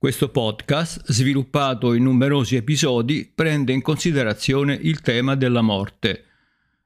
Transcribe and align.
Questo 0.00 0.28
podcast, 0.28 1.10
sviluppato 1.10 1.92
in 1.92 2.04
numerosi 2.04 2.54
episodi, 2.54 3.28
prende 3.34 3.72
in 3.72 3.82
considerazione 3.82 4.78
il 4.80 5.00
tema 5.00 5.34
della 5.34 5.60
morte. 5.60 6.24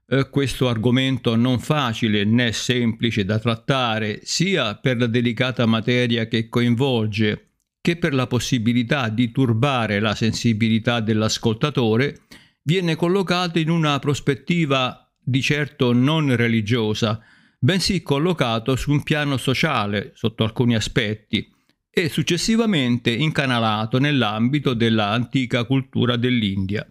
Eh, 0.06 0.30
questo 0.30 0.66
argomento 0.66 1.36
non 1.36 1.58
facile 1.58 2.25
né 2.25 2.52
semplice 2.52 3.26
da 3.26 3.38
trattare 3.38 4.20
sia 4.22 4.76
per 4.76 4.96
la 4.96 5.06
delicata 5.06 5.67
materia 5.67 6.26
che 6.26 6.48
coinvolge 6.48 7.48
che 7.83 7.96
per 7.96 8.14
la 8.14 8.27
possibilità 8.27 9.11
di 9.11 9.31
turbare 9.31 10.01
la 10.01 10.15
sensibilità 10.15 11.01
dell'ascoltatore, 11.01 12.23
viene 12.63 12.97
collocato 12.97 13.59
in 13.59 13.69
una 13.69 13.99
prospettiva 13.99 15.13
di 15.23 15.43
certo 15.43 15.93
non 15.93 16.35
religiosa, 16.35 17.21
bensì 17.59 18.01
collocato 18.01 18.75
su 18.75 18.91
un 18.91 19.03
piano 19.03 19.37
sociale 19.37 20.13
sotto 20.15 20.45
alcuni 20.45 20.75
aspetti, 20.75 21.52
e 21.95 22.09
successivamente 22.09 23.11
incanalato 23.11 23.98
nell'ambito 23.98 24.72
della 24.72 25.10
antica 25.10 25.64
cultura 25.64 26.16
dell'India. 26.16 26.91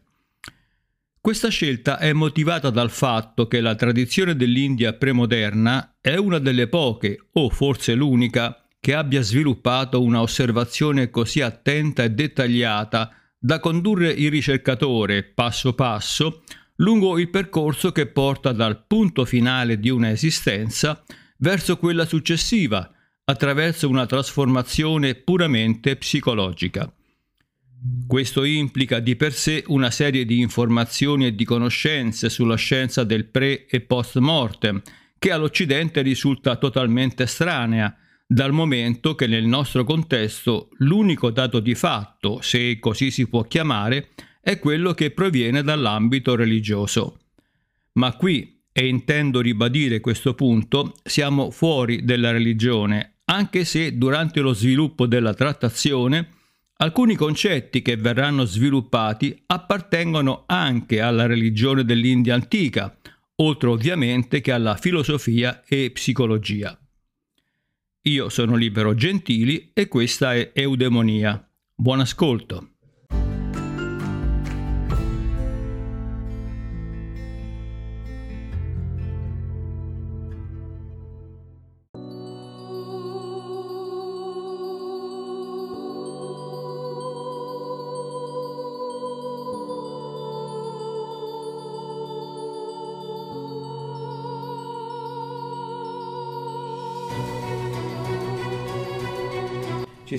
Questa 1.19 1.49
scelta 1.49 1.97
è 1.97 2.13
motivata 2.13 2.69
dal 2.69 2.91
fatto 2.91 3.47
che 3.47 3.61
la 3.61 3.75
tradizione 3.75 4.35
dell'India 4.35 4.93
premoderna 4.93 5.95
è 5.99 6.15
una 6.15 6.37
delle 6.37 6.67
poche, 6.67 7.17
o 7.33 7.49
forse 7.49 7.95
l'unica, 7.95 8.63
che 8.79 8.93
abbia 8.93 9.21
sviluppato 9.21 10.01
una 10.01 10.21
osservazione 10.21 11.09
così 11.09 11.41
attenta 11.41 12.03
e 12.03 12.09
dettagliata 12.11 13.15
da 13.37 13.59
condurre 13.59 14.09
il 14.09 14.29
ricercatore 14.29 15.23
passo 15.23 15.73
passo 15.73 16.43
lungo 16.77 17.19
il 17.19 17.29
percorso 17.29 17.91
che 17.91 18.07
porta 18.07 18.51
dal 18.51 18.85
punto 18.85 19.25
finale 19.25 19.79
di 19.79 19.89
una 19.89 20.09
esistenza 20.09 21.03
verso 21.37 21.77
quella 21.77 22.05
successiva, 22.05 22.91
attraverso 23.31 23.89
una 23.89 24.05
trasformazione 24.05 25.15
puramente 25.15 25.95
psicologica. 25.95 26.93
Questo 28.05 28.43
implica 28.43 28.99
di 28.99 29.15
per 29.15 29.33
sé 29.33 29.63
una 29.67 29.89
serie 29.89 30.25
di 30.25 30.39
informazioni 30.39 31.25
e 31.25 31.35
di 31.35 31.45
conoscenze 31.45 32.29
sulla 32.29 32.55
scienza 32.55 33.03
del 33.03 33.25
pre 33.25 33.65
e 33.65 33.81
post 33.81 34.17
mortem, 34.17 34.79
che 35.17 35.31
all'Occidente 35.31 36.01
risulta 36.01 36.57
totalmente 36.57 37.23
estranea, 37.23 37.95
dal 38.27 38.51
momento 38.51 39.15
che 39.15 39.27
nel 39.27 39.45
nostro 39.45 39.83
contesto 39.83 40.69
l'unico 40.77 41.31
dato 41.31 41.59
di 41.59 41.75
fatto, 41.75 42.39
se 42.41 42.79
così 42.79 43.11
si 43.11 43.27
può 43.27 43.43
chiamare, 43.43 44.09
è 44.41 44.59
quello 44.59 44.93
che 44.93 45.11
proviene 45.11 45.63
dall'ambito 45.63 46.35
religioso. 46.35 47.19
Ma 47.93 48.13
qui, 48.15 48.61
e 48.71 48.87
intendo 48.87 49.41
ribadire 49.41 49.99
questo 49.99 50.33
punto, 50.33 50.93
siamo 51.03 51.51
fuori 51.51 52.05
della 52.05 52.31
religione 52.31 53.20
anche 53.31 53.63
se 53.63 53.97
durante 53.97 54.41
lo 54.41 54.53
sviluppo 54.53 55.07
della 55.07 55.33
trattazione 55.33 56.39
alcuni 56.77 57.15
concetti 57.15 57.81
che 57.81 57.95
verranno 57.95 58.43
sviluppati 58.43 59.43
appartengono 59.45 60.43
anche 60.47 60.99
alla 60.99 61.27
religione 61.27 61.85
dell'India 61.85 62.33
antica, 62.33 62.97
oltre 63.35 63.69
ovviamente 63.69 64.41
che 64.41 64.51
alla 64.51 64.75
filosofia 64.75 65.63
e 65.65 65.91
psicologia. 65.91 66.77
Io 68.05 68.29
sono 68.29 68.55
Libero 68.55 68.95
Gentili 68.95 69.69
e 69.73 69.87
questa 69.87 70.33
è 70.33 70.51
Eudemonia. 70.53 71.47
Buon 71.73 71.99
ascolto. 71.99 72.70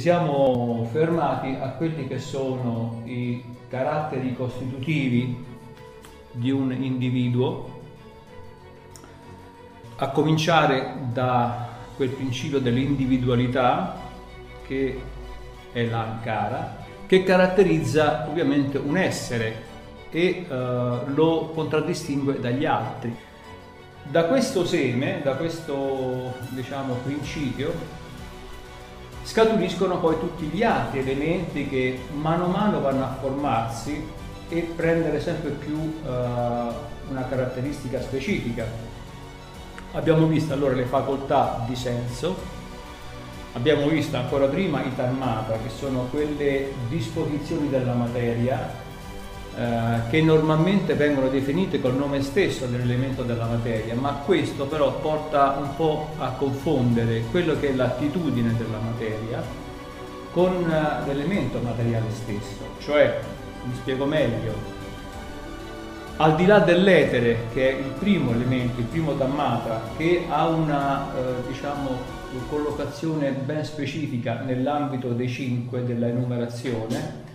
Siamo 0.03 0.89
fermati 0.91 1.57
a 1.61 1.69
quelli 1.69 2.09
che 2.09 2.19
sono 2.19 3.03
i 3.05 3.41
caratteri 3.69 4.35
costitutivi 4.35 5.45
di 6.33 6.51
un 6.51 6.73
individuo, 6.73 7.81
a 9.95 10.09
cominciare 10.09 10.95
da 11.13 11.69
quel 11.95 12.09
principio 12.09 12.59
dell'individualità 12.59 13.97
che 14.67 15.01
è 15.71 15.85
l'ankara, 15.85 16.79
che 17.07 17.23
caratterizza 17.23 18.27
ovviamente 18.29 18.79
un 18.79 18.97
essere 18.97 19.71
e 20.11 20.45
uh, 20.49 21.13
lo 21.15 21.53
contraddistingue 21.55 22.41
dagli 22.41 22.65
altri. 22.65 23.15
Da 24.03 24.25
questo 24.25 24.67
seme, 24.67 25.21
da 25.23 25.37
questo 25.37 26.35
diciamo, 26.49 26.95
principio, 27.05 28.01
scaturiscono 29.23 29.99
poi 29.99 30.19
tutti 30.19 30.45
gli 30.47 30.63
altri 30.63 31.01
elementi 31.01 31.69
che 31.69 31.99
mano 32.13 32.47
a 32.47 32.49
mano 32.49 32.81
vanno 32.81 33.05
a 33.05 33.17
formarsi 33.21 34.05
e 34.49 34.61
prendere 34.77 35.21
sempre 35.21 35.51
più 35.51 35.75
uh, 35.75 36.09
una 37.09 37.27
caratteristica 37.29 38.01
specifica. 38.01 38.67
Abbiamo 39.93 40.27
visto 40.27 40.53
allora 40.53 40.75
le 40.75 40.85
facoltà 40.85 41.65
di 41.67 41.77
senso, 41.77 42.37
abbiamo 43.53 43.87
visto 43.89 44.17
ancora 44.17 44.47
prima 44.47 44.83
i 44.83 44.95
tammata, 44.95 45.55
che 45.55 45.69
sono 45.69 46.09
quelle 46.11 46.73
disposizioni 46.89 47.69
della 47.69 47.93
materia 47.93 48.82
eh, 49.55 50.09
che 50.09 50.23
normalmente 50.23 50.95
vengono 50.95 51.29
definite 51.29 51.81
col 51.81 51.95
nome 51.95 52.23
stesso 52.23 52.67
dell'elemento 52.67 53.23
della 53.23 53.47
materia, 53.47 53.95
ma 53.95 54.23
questo 54.25 54.67
però 54.67 54.99
porta 55.01 55.59
un 55.61 55.77
po' 55.77 56.09
a 56.19 56.29
confondere 56.31 57.23
quello 57.31 57.59
che 57.59 57.69
è 57.69 57.75
l'attitudine 57.75 58.55
della 58.57 58.79
materia 58.79 59.43
con 60.33 60.55
uh, 60.55 61.07
l'elemento 61.07 61.59
materiale 61.59 62.07
stesso, 62.11 62.65
cioè, 62.79 63.21
mi 63.65 63.75
spiego 63.75 64.07
meglio, 64.07 64.55
al 66.17 66.37
di 66.37 66.47
là 66.47 66.61
dell'etere, 66.61 67.49
che 67.53 67.71
è 67.71 67.79
il 67.79 67.93
primo 67.99 68.33
elemento, 68.33 68.81
il 68.81 68.87
primo 68.87 69.13
dammata, 69.13 69.83
che 69.97 70.25
ha 70.29 70.47
una 70.47 71.09
eh, 71.15 71.47
diciamo, 71.49 72.21
collocazione 72.49 73.31
ben 73.33 73.65
specifica 73.65 74.41
nell'ambito 74.41 75.09
dei 75.09 75.29
cinque 75.29 75.85
della 75.85 76.07
enumerazione, 76.07 77.31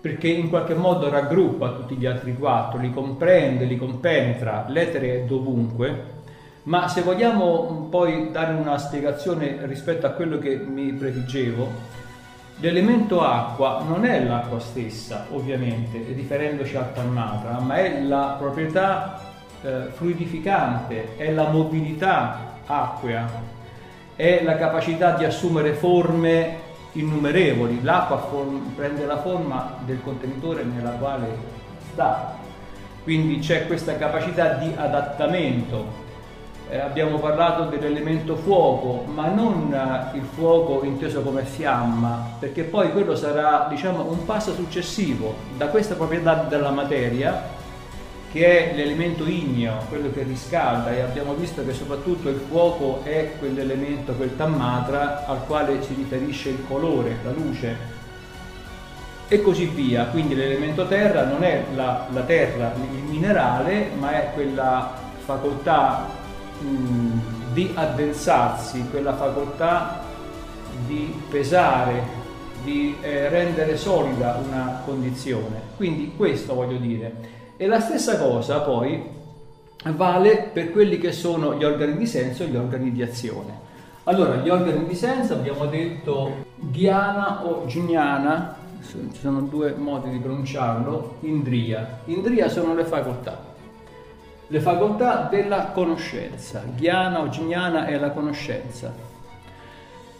perché 0.00 0.28
in 0.28 0.48
qualche 0.48 0.74
modo 0.74 1.08
raggruppa 1.08 1.72
tutti 1.72 1.96
gli 1.96 2.06
altri 2.06 2.36
quattro, 2.36 2.78
li 2.78 2.92
comprende, 2.92 3.64
li 3.64 3.76
compenetra, 3.76 4.66
l'etere 4.68 5.14
è 5.14 5.24
dovunque, 5.24 6.16
ma 6.64 6.86
se 6.86 7.02
vogliamo 7.02 7.88
poi 7.90 8.30
dare 8.30 8.54
una 8.54 8.78
spiegazione 8.78 9.58
rispetto 9.62 10.06
a 10.06 10.10
quello 10.10 10.38
che 10.38 10.56
mi 10.56 10.92
prefiggevo, 10.92 11.96
l'elemento 12.60 13.22
acqua 13.22 13.82
non 13.88 14.04
è 14.04 14.22
l'acqua 14.22 14.60
stessa, 14.60 15.26
ovviamente, 15.32 16.04
riferendoci 16.14 16.76
al 16.76 16.92
Tammatra, 16.92 17.58
ma 17.58 17.76
è 17.76 18.02
la 18.02 18.36
proprietà 18.38 19.20
eh, 19.62 19.88
fluidificante, 19.94 21.16
è 21.16 21.32
la 21.32 21.48
mobilità 21.48 22.56
acquea, 22.66 23.26
è 24.14 24.42
la 24.44 24.56
capacità 24.56 25.12
di 25.12 25.24
assumere 25.24 25.72
forme 25.72 26.66
innumerevoli, 26.92 27.82
l'acqua 27.82 28.18
form- 28.18 28.72
prende 28.74 29.04
la 29.04 29.18
forma 29.18 29.74
del 29.84 30.00
contenitore 30.02 30.62
nella 30.64 30.90
quale 30.90 31.36
sta, 31.92 32.36
quindi 33.02 33.38
c'è 33.38 33.66
questa 33.66 33.96
capacità 33.96 34.54
di 34.54 34.72
adattamento. 34.76 36.06
Eh, 36.70 36.78
abbiamo 36.78 37.18
parlato 37.18 37.64
dell'elemento 37.64 38.36
fuoco, 38.36 39.10
ma 39.10 39.28
non 39.28 39.72
eh, 39.72 40.16
il 40.18 40.22
fuoco 40.22 40.84
inteso 40.84 41.22
come 41.22 41.42
fiamma, 41.44 42.36
perché 42.38 42.64
poi 42.64 42.92
quello 42.92 43.16
sarà 43.16 43.66
diciamo, 43.70 44.02
un 44.10 44.26
passo 44.26 44.52
successivo 44.52 45.34
da 45.56 45.68
questa 45.68 45.94
proprietà 45.94 46.44
della 46.46 46.70
materia 46.70 47.56
che 48.30 48.70
è 48.70 48.76
l'elemento 48.76 49.26
igneo, 49.26 49.84
quello 49.88 50.10
che 50.12 50.22
riscalda 50.22 50.92
e 50.94 51.00
abbiamo 51.00 51.34
visto 51.34 51.64
che 51.64 51.72
soprattutto 51.72 52.28
il 52.28 52.40
fuoco 52.48 53.02
è 53.04 53.32
quell'elemento, 53.38 54.12
quel 54.12 54.36
tammatra 54.36 55.26
al 55.26 55.46
quale 55.46 55.82
si 55.82 55.94
riferisce 55.94 56.50
il 56.50 56.64
colore, 56.68 57.16
la 57.22 57.30
luce 57.30 57.76
e 59.28 59.42
così 59.42 59.66
via. 59.66 60.06
Quindi 60.06 60.34
l'elemento 60.34 60.86
terra 60.86 61.24
non 61.24 61.42
è 61.42 61.64
la, 61.74 62.06
la 62.10 62.22
terra, 62.22 62.72
il 62.74 63.02
minerale, 63.04 63.90
ma 63.98 64.12
è 64.12 64.32
quella 64.34 64.92
facoltà 65.24 66.06
mh, 66.60 67.52
di 67.52 67.70
addensarsi, 67.74 68.88
quella 68.90 69.14
facoltà 69.14 70.02
di 70.86 71.14
pesare, 71.30 72.16
di 72.62 72.96
eh, 73.00 73.28
rendere 73.28 73.76
solida 73.76 74.40
una 74.46 74.82
condizione. 74.84 75.60
Quindi 75.76 76.12
questo 76.14 76.54
voglio 76.54 76.76
dire. 76.76 77.36
E 77.60 77.66
la 77.66 77.80
stessa 77.80 78.16
cosa 78.18 78.60
poi 78.60 79.04
vale 79.86 80.50
per 80.52 80.70
quelli 80.70 80.96
che 80.98 81.10
sono 81.10 81.56
gli 81.56 81.64
organi 81.64 81.96
di 81.96 82.06
senso 82.06 82.44
e 82.44 82.46
gli 82.46 82.56
organi 82.56 82.92
di 82.92 83.02
azione. 83.02 83.66
Allora, 84.04 84.36
gli 84.36 84.48
organi 84.48 84.86
di 84.86 84.94
senso 84.94 85.32
abbiamo 85.32 85.66
detto 85.66 86.44
ghiana 86.54 87.44
o 87.44 87.66
gignana, 87.66 88.56
ci 88.80 89.18
sono 89.18 89.40
due 89.40 89.74
modi 89.76 90.10
di 90.10 90.18
pronunciarlo, 90.18 91.16
indria. 91.22 91.98
Indria 92.04 92.48
sono 92.48 92.74
le 92.74 92.84
facoltà. 92.84 93.42
Le 94.46 94.60
facoltà 94.60 95.26
della 95.28 95.72
conoscenza. 95.72 96.62
Ghiana 96.76 97.20
o 97.22 97.28
gignana 97.28 97.86
è 97.86 97.98
la 97.98 98.10
conoscenza. 98.10 98.94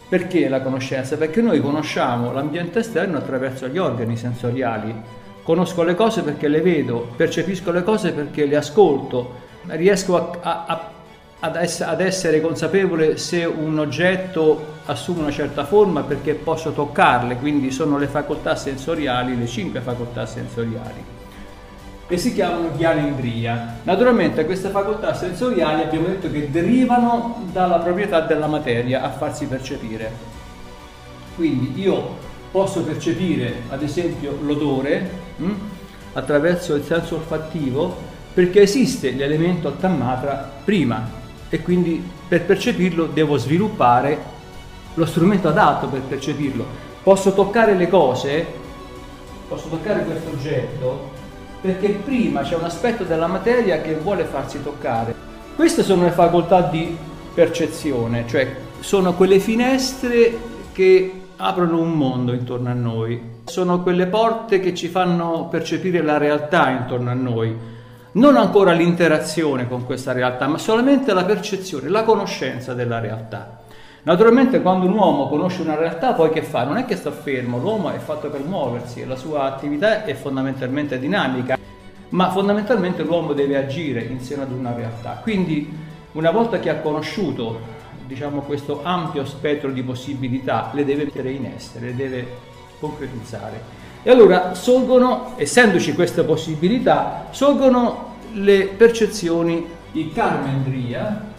Perché 0.09 0.49
la 0.49 0.59
conoscenza? 0.59 1.15
Perché 1.15 1.41
noi 1.41 1.61
conosciamo 1.61 2.33
l'ambiente 2.33 2.79
esterno 2.79 3.17
attraverso 3.17 3.69
gli 3.69 3.77
organi 3.77 4.17
sensoriali. 4.17 5.18
Conosco 5.49 5.81
le 5.81 5.95
cose 5.95 6.21
perché 6.21 6.47
le 6.47 6.61
vedo, 6.61 7.07
percepisco 7.15 7.71
le 7.71 7.81
cose 7.81 8.11
perché 8.11 8.45
le 8.45 8.55
ascolto, 8.55 9.33
riesco 9.65 10.15
a, 10.15 10.39
a, 10.41 10.65
a 10.67 10.89
ad, 11.39 11.55
ess- 11.55 11.81
ad 11.81 12.01
essere 12.01 12.39
consapevole 12.39 13.17
se 13.17 13.45
un 13.45 13.79
oggetto 13.79 14.75
assume 14.85 15.21
una 15.21 15.31
certa 15.31 15.65
forma 15.65 16.03
perché 16.03 16.35
posso 16.35 16.71
toccarle, 16.71 17.37
quindi 17.37 17.71
sono 17.71 17.97
le 17.97 18.05
facoltà 18.05 18.55
sensoriali, 18.55 19.35
le 19.35 19.47
cinque 19.47 19.81
facoltà 19.81 20.27
sensoriali 20.27 21.03
e 22.07 22.17
si 22.19 22.31
chiamano 22.31 22.69
ghianendria. 22.77 23.79
Naturalmente 23.81 24.45
queste 24.45 24.69
facoltà 24.69 25.15
sensoriali 25.15 25.81
abbiamo 25.81 26.09
detto 26.09 26.29
che 26.29 26.51
derivano 26.51 27.47
dalla 27.51 27.79
proprietà 27.79 28.19
della 28.19 28.45
materia 28.45 29.01
a 29.01 29.09
farsi 29.09 29.47
percepire. 29.47 30.11
Quindi 31.35 31.81
io 31.81 32.27
posso 32.51 32.81
percepire 32.83 33.63
ad 33.69 33.83
esempio 33.83 34.37
l'odore 34.41 35.09
mh, 35.35 35.45
hm, 35.45 35.59
attraverso 36.13 36.75
il 36.75 36.83
senso 36.83 37.15
olfattivo 37.15 37.95
perché 38.33 38.61
esiste 38.61 39.11
l'elemento 39.11 39.73
tammatra 39.73 40.51
prima 40.63 41.17
e 41.49 41.61
quindi 41.61 42.03
per 42.27 42.45
percepirlo 42.45 43.05
devo 43.05 43.37
sviluppare 43.37 44.37
lo 44.93 45.05
strumento 45.05 45.47
adatto 45.47 45.87
per 45.87 46.01
percepirlo. 46.01 46.65
Posso 47.03 47.33
toccare 47.33 47.75
le 47.75 47.87
cose, 47.87 48.45
posso 49.47 49.67
toccare 49.69 50.03
questo 50.03 50.29
oggetto 50.29 51.17
perché 51.61 51.89
prima 51.89 52.41
c'è 52.41 52.55
un 52.55 52.63
aspetto 52.63 53.03
della 53.03 53.27
materia 53.27 53.81
che 53.81 53.95
vuole 53.95 54.23
farsi 54.25 54.61
toccare. 54.61 55.13
Queste 55.55 55.83
sono 55.83 56.03
le 56.03 56.11
facoltà 56.11 56.61
di 56.61 56.95
percezione, 57.33 58.25
cioè 58.27 58.55
sono 58.79 59.13
quelle 59.13 59.39
finestre 59.39 60.37
che 60.71 61.18
aprono 61.41 61.79
un 61.79 61.93
mondo 61.93 62.33
intorno 62.33 62.69
a 62.69 62.73
noi, 62.73 63.41
sono 63.45 63.81
quelle 63.81 64.07
porte 64.07 64.59
che 64.59 64.75
ci 64.75 64.87
fanno 64.87 65.47
percepire 65.49 66.01
la 66.01 66.17
realtà 66.17 66.69
intorno 66.69 67.09
a 67.09 67.13
noi 67.13 67.57
non 68.11 68.35
ancora 68.35 68.71
l'interazione 68.71 69.67
con 69.67 69.85
questa 69.85 70.11
realtà, 70.11 70.47
ma 70.47 70.57
solamente 70.57 71.13
la 71.13 71.23
percezione, 71.23 71.89
la 71.89 72.03
conoscenza 72.03 72.73
della 72.73 72.99
realtà. 72.99 73.59
Naturalmente 74.03 74.61
quando 74.61 74.87
un 74.87 74.93
uomo 74.93 75.27
conosce 75.27 75.61
una 75.61 75.75
realtà 75.75 76.13
poi 76.13 76.29
che 76.31 76.41
fa? 76.41 76.63
Non 76.63 76.77
è 76.77 76.85
che 76.85 76.95
sta 76.95 77.11
fermo, 77.11 77.59
l'uomo 77.59 77.91
è 77.91 77.97
fatto 77.99 78.29
per 78.29 78.41
muoversi 78.41 79.01
e 79.01 79.05
la 79.05 79.15
sua 79.15 79.43
attività 79.43 80.03
è 80.03 80.13
fondamentalmente 80.15 80.97
dinamica, 80.97 81.57
ma 82.09 82.31
fondamentalmente 82.31 83.03
l'uomo 83.03 83.33
deve 83.33 83.57
agire 83.57 84.01
insieme 84.01 84.43
ad 84.43 84.51
una 84.51 84.73
realtà. 84.73 85.19
Quindi 85.21 85.71
una 86.13 86.31
volta 86.31 86.59
che 86.59 86.69
ha 86.69 86.79
conosciuto 86.79 87.77
diciamo, 88.09 88.41
questo 88.41 88.79
ampio 88.81 89.23
spettro 89.23 89.69
di 89.69 89.83
possibilità, 89.83 90.71
le 90.73 90.83
deve 90.83 91.03
mettere 91.03 91.29
in 91.29 91.45
essere, 91.45 91.87
le 91.87 91.95
deve 91.95 92.27
concretizzare. 92.79 93.61
E 94.01 94.09
allora 94.09 94.55
sorgono, 94.55 95.33
essendoci 95.37 95.93
queste 95.93 96.23
possibilità, 96.23 97.27
sorgono 97.29 98.15
le 98.33 98.65
percezioni 98.65 99.63
di 99.91 100.11
Carmendria, 100.11 101.33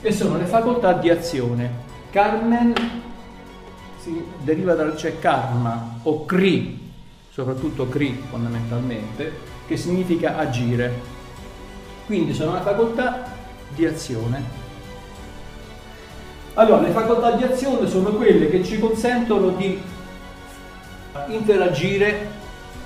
che 0.00 0.12
sono 0.12 0.38
le 0.38 0.46
facoltà 0.46 0.94
di 0.94 1.10
azione. 1.10 1.84
Carmen 2.10 2.72
si 3.98 4.24
deriva 4.42 4.72
dal 4.72 4.94
c'è 4.94 5.18
karma 5.18 5.98
o 6.04 6.24
kri, 6.24 6.90
soprattutto 7.30 7.86
kri 7.86 8.22
fondamentalmente, 8.30 9.30
che 9.66 9.76
significa 9.76 10.38
agire. 10.38 11.14
Quindi 12.06 12.32
sono 12.32 12.54
le 12.54 12.60
facoltà 12.60 13.30
di 13.74 13.84
azione. 13.84 14.65
Allora, 16.58 16.80
le 16.80 16.90
facoltà 16.90 17.32
di 17.32 17.42
azione 17.42 17.86
sono 17.86 18.08
quelle 18.12 18.48
che 18.48 18.64
ci 18.64 18.78
consentono 18.78 19.50
di 19.50 19.78
interagire 21.28 22.30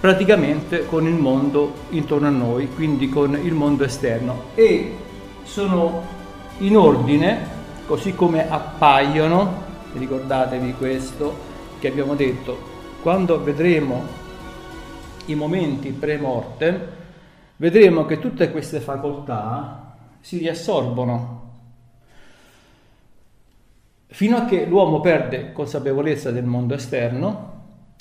praticamente 0.00 0.86
con 0.86 1.06
il 1.06 1.14
mondo 1.14 1.74
intorno 1.90 2.26
a 2.26 2.30
noi, 2.30 2.68
quindi 2.74 3.08
con 3.08 3.38
il 3.40 3.52
mondo 3.52 3.84
esterno 3.84 4.46
e 4.56 4.96
sono 5.44 6.02
in 6.58 6.76
ordine 6.76 7.46
così 7.86 8.12
come 8.12 8.50
appaiono, 8.50 9.62
ricordatevi 9.92 10.74
questo 10.74 11.32
che 11.78 11.86
abbiamo 11.86 12.16
detto, 12.16 12.58
quando 13.02 13.40
vedremo 13.40 14.02
i 15.26 15.36
momenti 15.36 15.90
pre-mortem, 15.90 16.80
vedremo 17.56 18.04
che 18.04 18.18
tutte 18.18 18.50
queste 18.50 18.80
facoltà 18.80 19.94
si 20.18 20.38
riassorbono 20.38 21.39
fino 24.12 24.36
a 24.36 24.44
che 24.44 24.64
l'uomo 24.66 25.00
perde 25.00 25.52
consapevolezza 25.52 26.30
del 26.30 26.44
mondo 26.44 26.74
esterno 26.74 27.48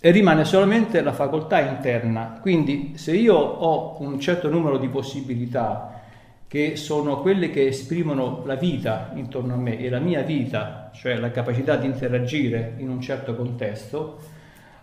e 0.01 0.11
rimane 0.11 0.43
solamente 0.43 1.01
la 1.01 1.13
facoltà 1.13 1.59
interna. 1.59 2.39
Quindi 2.41 2.93
se 2.95 3.15
io 3.15 3.35
ho 3.35 3.97
un 4.01 4.19
certo 4.19 4.49
numero 4.49 4.77
di 4.77 4.87
possibilità 4.87 6.01
che 6.47 6.77
sono 6.77 7.21
quelle 7.21 7.51
che 7.51 7.67
esprimono 7.67 8.41
la 8.45 8.55
vita 8.55 9.11
intorno 9.13 9.53
a 9.53 9.57
me 9.57 9.77
e 9.77 9.87
la 9.89 9.99
mia 9.99 10.23
vita, 10.23 10.89
cioè 10.93 11.15
la 11.15 11.29
capacità 11.29 11.75
di 11.75 11.85
interagire 11.85 12.73
in 12.77 12.89
un 12.89 13.01
certo 13.01 13.35
contesto, 13.35 14.17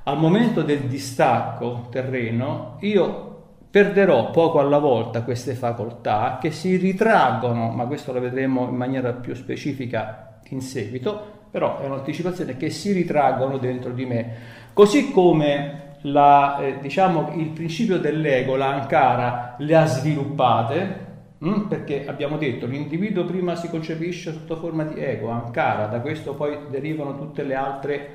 al 0.05 0.19
momento 0.19 0.63
del 0.63 0.83
distacco 0.83 1.89
terreno 1.91 2.77
io 2.83 3.25
perderò 3.69 4.31
poco 4.31 4.61
alla 4.61 4.79
volta 4.79 5.23
queste 5.23 5.55
facoltà 5.55 6.39
che 6.41 6.53
si 6.53 6.77
ritraggono, 6.77 7.71
ma 7.71 7.85
questo 7.87 8.13
lo 8.13 8.21
vedremo 8.21 8.69
in 8.69 8.77
maniera 8.77 9.13
più 9.13 9.35
specifica 9.35 10.36
in 10.51 10.61
seguito, 10.61 11.35
però 11.51 11.79
è 11.81 11.87
un'anticipazione 11.87 12.57
che 12.57 12.71
si 12.71 12.93
ritraggono 12.93 13.59
dentro 13.59 13.93
di 13.93 14.05
me 14.05 14.65
Così 14.77 15.11
come 15.11 15.95
la, 16.03 16.59
eh, 16.59 16.81
diciamo, 16.83 17.33
il 17.37 17.49
principio 17.49 17.99
dell'ego, 17.99 18.57
la 18.57 18.75
Ankara, 18.75 19.55
le 19.57 19.75
ha 19.75 19.87
sviluppate, 19.87 20.97
mh? 21.39 21.49
Mm, 21.49 21.61
perché 21.63 22.07
abbiamo 22.07 22.37
detto 22.37 22.67
l'individuo 22.67 23.25
prima 23.25 23.55
si 23.55 23.71
concepisce 23.71 24.35
sotto 24.35 24.57
forma 24.57 24.85
di 24.85 25.01
ego, 25.01 25.31
Ankara, 25.31 25.87
da 25.87 26.01
questo 26.01 26.35
poi 26.35 26.59
derivano 26.69 27.17
tutte 27.17 27.43
le 27.43 27.55
altre 27.55 28.11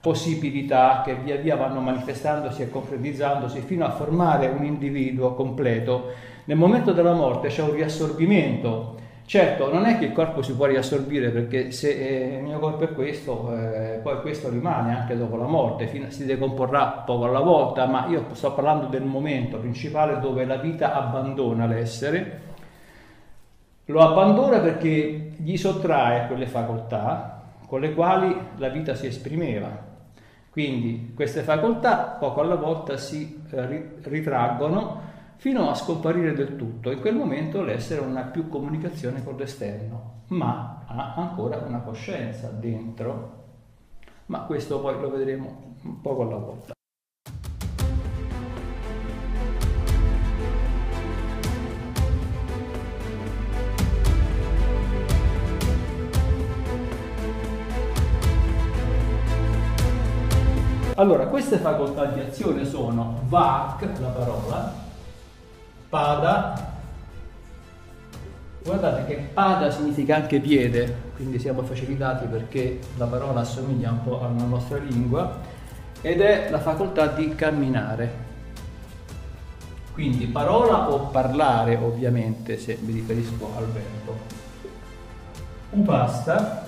possibilità 0.00 1.02
che 1.04 1.14
via 1.14 1.36
via 1.36 1.54
vanno 1.54 1.78
manifestandosi 1.78 2.62
e 2.62 2.70
concretizzandosi 2.70 3.60
fino 3.60 3.84
a 3.84 3.92
formare 3.92 4.48
un 4.48 4.64
individuo 4.64 5.34
completo. 5.34 6.10
Nel 6.46 6.56
momento 6.56 6.90
della 6.90 7.14
morte 7.14 7.50
c'è 7.50 7.62
un 7.62 7.70
riassorbimento 7.70 8.96
Certo, 9.30 9.72
non 9.72 9.84
è 9.84 9.96
che 9.96 10.06
il 10.06 10.12
corpo 10.12 10.42
si 10.42 10.56
può 10.56 10.66
riassorbire 10.66 11.30
perché 11.30 11.70
se 11.70 11.90
eh, 11.90 12.38
il 12.38 12.42
mio 12.42 12.58
corpo 12.58 12.82
è 12.82 12.92
questo, 12.92 13.56
eh, 13.56 14.00
poi 14.02 14.20
questo 14.22 14.48
rimane 14.50 14.92
anche 14.92 15.16
dopo 15.16 15.36
la 15.36 15.46
morte, 15.46 15.86
fino, 15.86 16.10
si 16.10 16.24
decomporrà 16.24 17.04
poco 17.06 17.26
alla 17.26 17.38
volta, 17.38 17.86
ma 17.86 18.08
io 18.08 18.26
sto 18.32 18.52
parlando 18.54 18.86
del 18.86 19.04
momento 19.04 19.58
principale 19.58 20.18
dove 20.18 20.44
la 20.44 20.56
vita 20.56 20.94
abbandona 20.94 21.66
l'essere. 21.66 22.40
Lo 23.84 24.00
abbandona 24.00 24.58
perché 24.58 25.30
gli 25.36 25.56
sottrae 25.56 26.26
quelle 26.26 26.48
facoltà 26.48 27.52
con 27.68 27.78
le 27.78 27.94
quali 27.94 28.36
la 28.56 28.68
vita 28.68 28.96
si 28.96 29.06
esprimeva. 29.06 29.70
Quindi 30.50 31.12
queste 31.14 31.42
facoltà 31.42 32.16
poco 32.18 32.40
alla 32.40 32.56
volta 32.56 32.96
si 32.96 33.44
eh, 33.52 33.90
ritraggono 34.02 35.09
fino 35.40 35.70
a 35.70 35.74
scomparire 35.74 36.34
del 36.34 36.54
tutto. 36.56 36.90
In 36.90 37.00
quel 37.00 37.14
momento 37.14 37.62
l'essere 37.62 38.04
non 38.04 38.18
ha 38.18 38.24
più 38.24 38.50
comunicazione 38.50 39.24
con 39.24 39.36
l'esterno, 39.36 40.24
ma 40.28 40.84
ha 40.86 41.14
ancora 41.14 41.56
una 41.66 41.78
coscienza 41.78 42.50
dentro. 42.50 43.38
Ma 44.26 44.40
questo 44.40 44.78
poi 44.80 45.00
lo 45.00 45.10
vedremo 45.10 45.76
un 45.82 46.02
poco 46.02 46.22
alla 46.22 46.36
volta. 46.36 46.74
Allora, 60.96 61.28
queste 61.28 61.56
facoltà 61.56 62.04
di 62.04 62.20
azione 62.20 62.66
sono 62.66 63.20
VAC, 63.24 63.98
la 64.00 64.08
parola, 64.08 64.88
Pada, 65.90 66.72
guardate 68.62 69.06
che 69.06 69.16
pada 69.34 69.72
significa 69.72 70.14
anche 70.14 70.38
piede, 70.38 71.10
quindi 71.16 71.40
siamo 71.40 71.64
facilitati 71.64 72.26
perché 72.26 72.78
la 72.96 73.06
parola 73.06 73.40
assomiglia 73.40 73.90
un 73.90 74.04
po' 74.04 74.20
alla 74.20 74.44
nostra 74.44 74.78
lingua, 74.78 75.36
ed 76.00 76.20
è 76.20 76.48
la 76.48 76.60
facoltà 76.60 77.08
di 77.08 77.34
camminare. 77.34 78.28
Quindi 79.92 80.26
parola 80.26 80.90
o 80.90 81.08
parlare 81.08 81.74
ovviamente 81.74 82.56
se 82.56 82.78
mi 82.80 82.92
riferisco 82.92 83.52
al 83.56 83.66
verbo. 83.66 84.16
Upasta 85.70 86.66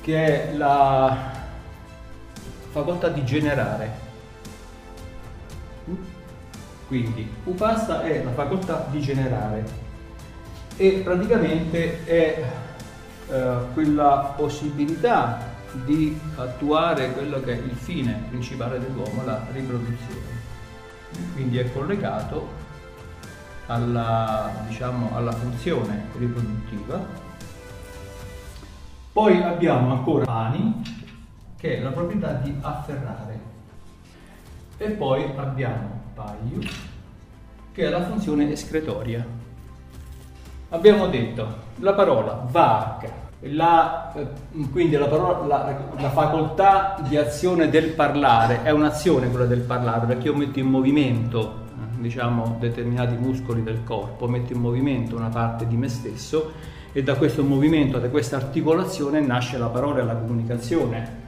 che 0.00 0.50
è 0.50 0.54
la 0.56 1.16
facoltà 2.70 3.08
di 3.08 3.24
generare. 3.24 4.09
Quindi 6.90 7.30
upasta 7.44 8.02
è 8.02 8.24
la 8.24 8.32
facoltà 8.32 8.88
di 8.90 8.98
generare 9.00 9.64
e 10.76 11.02
praticamente 11.04 12.04
è 12.04 12.52
eh, 13.28 13.56
quella 13.72 14.34
possibilità 14.36 15.38
di 15.84 16.18
attuare 16.34 17.12
quello 17.12 17.40
che 17.42 17.52
è 17.52 17.62
il 17.62 17.76
fine 17.76 18.24
principale 18.28 18.80
dell'uomo, 18.80 19.24
la 19.24 19.40
riproduzione. 19.52 20.40
Quindi 21.34 21.58
è 21.58 21.72
collegato 21.72 22.48
alla, 23.66 24.50
diciamo, 24.66 25.14
alla 25.14 25.30
funzione 25.30 26.06
riproduttiva. 26.18 27.06
Poi 29.12 29.40
abbiamo 29.40 29.92
ancora 29.92 30.24
pani, 30.24 30.82
che 31.56 31.78
è 31.78 31.82
la 31.82 31.90
proprietà 31.90 32.32
di 32.32 32.52
afferrare. 32.60 33.38
E 34.76 34.90
poi 34.90 35.32
abbiamo 35.36 35.99
paio, 36.24 36.68
che 37.72 37.86
è 37.86 37.88
la 37.88 38.04
funzione 38.04 38.50
escretoria. 38.50 39.24
Abbiamo 40.70 41.08
detto 41.08 41.68
la 41.76 41.92
parola 41.94 42.46
vacca 42.48 43.28
la, 43.44 44.12
eh, 44.14 44.26
quindi 44.70 44.96
la, 44.96 45.06
parola, 45.06 45.46
la, 45.46 45.78
la, 45.98 46.10
facoltà 46.10 47.00
di 47.08 47.16
azione 47.16 47.70
del 47.70 47.90
parlare 47.92 48.62
è 48.62 48.70
un'azione 48.70 49.30
quella 49.30 49.46
del 49.46 49.60
parlare 49.60 50.06
perché 50.06 50.26
io 50.26 50.34
metto 50.34 50.58
in 50.58 50.66
movimento 50.66 51.68
diciamo, 51.96 52.56
determinati 52.58 53.14
muscoli 53.16 53.62
del 53.62 53.82
corpo, 53.84 54.28
metto 54.28 54.52
in 54.52 54.60
movimento 54.60 55.16
una 55.16 55.28
parte 55.28 55.66
di 55.66 55.76
me 55.76 55.88
stesso 55.88 56.52
e 56.92 57.02
da 57.02 57.14
questo 57.14 57.42
movimento, 57.42 57.98
da 57.98 58.08
questa 58.08 58.36
articolazione 58.36 59.20
nasce 59.20 59.56
la 59.56 59.68
parola 59.68 60.00
e 60.00 60.04
la 60.04 60.16
comunicazione. 60.16 61.19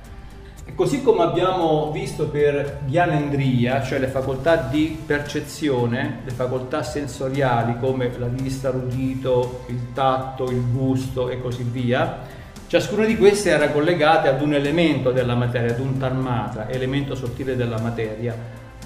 E 0.72 0.74
così 0.74 1.02
come 1.02 1.22
abbiamo 1.22 1.90
visto 1.92 2.28
per 2.28 2.78
ghianendria, 2.86 3.82
cioè 3.82 3.98
le 3.98 4.06
facoltà 4.06 4.56
di 4.56 4.98
percezione, 5.04 6.20
le 6.24 6.30
facoltà 6.30 6.82
sensoriali 6.82 7.76
come 7.78 8.10
la 8.16 8.26
vista, 8.26 8.70
l'udito, 8.70 9.64
il 9.66 9.92
tatto, 9.92 10.44
il 10.50 10.64
gusto 10.72 11.28
e 11.28 11.42
così 11.42 11.62
via, 11.62 12.20
ciascuna 12.68 13.04
di 13.04 13.18
queste 13.18 13.50
era 13.50 13.68
collegata 13.68 14.30
ad 14.30 14.40
un 14.40 14.54
elemento 14.54 15.10
della 15.10 15.34
materia, 15.34 15.72
ad 15.72 15.78
un 15.78 15.98
tarmata, 15.98 16.70
elemento 16.70 17.14
sottile 17.14 17.54
della 17.54 17.78
materia. 17.78 18.34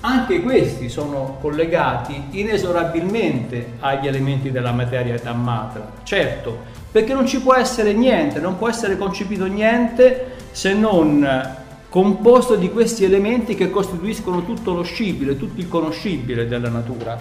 Anche 0.00 0.42
questi 0.42 0.88
sono 0.88 1.38
collegati 1.40 2.20
inesorabilmente 2.30 3.74
agli 3.78 4.08
elementi 4.08 4.50
della 4.50 4.72
materia 4.72 5.16
tammata, 5.20 5.92
certo, 6.02 6.58
perché 6.90 7.14
non 7.14 7.28
ci 7.28 7.40
può 7.40 7.54
essere 7.54 7.92
niente, 7.92 8.40
non 8.40 8.58
può 8.58 8.68
essere 8.68 8.98
concepito 8.98 9.46
niente 9.46 10.34
se 10.50 10.74
non 10.74 11.64
composto 11.96 12.56
di 12.56 12.70
questi 12.70 13.04
elementi 13.04 13.54
che 13.54 13.70
costituiscono 13.70 14.44
tutto 14.44 14.74
lo 14.74 14.82
scibile, 14.82 15.38
tutto 15.38 15.62
il 15.62 15.66
conoscibile 15.66 16.46
della 16.46 16.68
natura. 16.68 17.16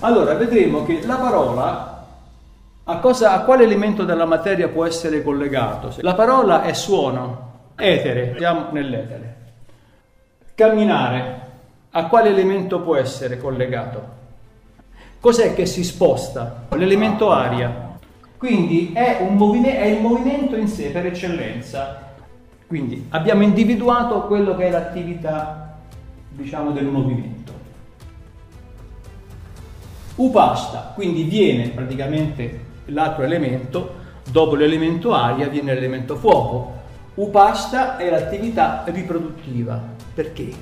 Allora 0.00 0.32
vedremo 0.32 0.82
che 0.86 1.02
la 1.04 1.16
parola 1.16 2.06
a, 2.84 2.98
cosa, 3.00 3.34
a 3.34 3.44
quale 3.44 3.64
elemento 3.64 4.04
della 4.04 4.24
materia 4.24 4.68
può 4.68 4.86
essere 4.86 5.22
collegato? 5.22 5.92
La 5.98 6.14
parola 6.14 6.62
è 6.62 6.72
suono, 6.72 7.72
etere, 7.76 8.34
siamo 8.38 8.68
nell'etere. 8.70 9.36
Camminare, 10.54 11.40
a 11.90 12.06
quale 12.06 12.30
elemento 12.30 12.80
può 12.80 12.96
essere 12.96 13.36
collegato? 13.36 14.08
Cos'è 15.20 15.52
che 15.52 15.66
si 15.66 15.84
sposta? 15.84 16.64
L'elemento 16.70 17.30
aria. 17.30 17.98
Quindi 18.38 18.90
è, 18.94 19.28
movime- 19.28 19.78
è 19.78 19.84
il 19.84 20.00
movimento 20.00 20.56
in 20.56 20.66
sé 20.68 20.88
per 20.88 21.04
eccellenza 21.04 22.04
quindi 22.66 23.06
abbiamo 23.10 23.42
individuato 23.42 24.22
quello 24.22 24.56
che 24.56 24.66
è 24.66 24.70
l'attività, 24.70 25.78
diciamo, 26.30 26.70
del 26.72 26.86
movimento. 26.86 27.52
Upasta, 30.16 30.92
quindi 30.94 31.24
viene 31.24 31.70
praticamente 31.70 32.64
l'altro 32.86 33.24
elemento, 33.24 34.02
dopo 34.30 34.54
l'elemento 34.54 35.12
aria 35.12 35.48
viene 35.48 35.74
l'elemento 35.74 36.16
fuoco. 36.16 36.82
Upasta 37.14 37.96
è 37.96 38.08
l'attività 38.10 38.84
riproduttiva. 38.86 39.80
Perché? 40.14 40.52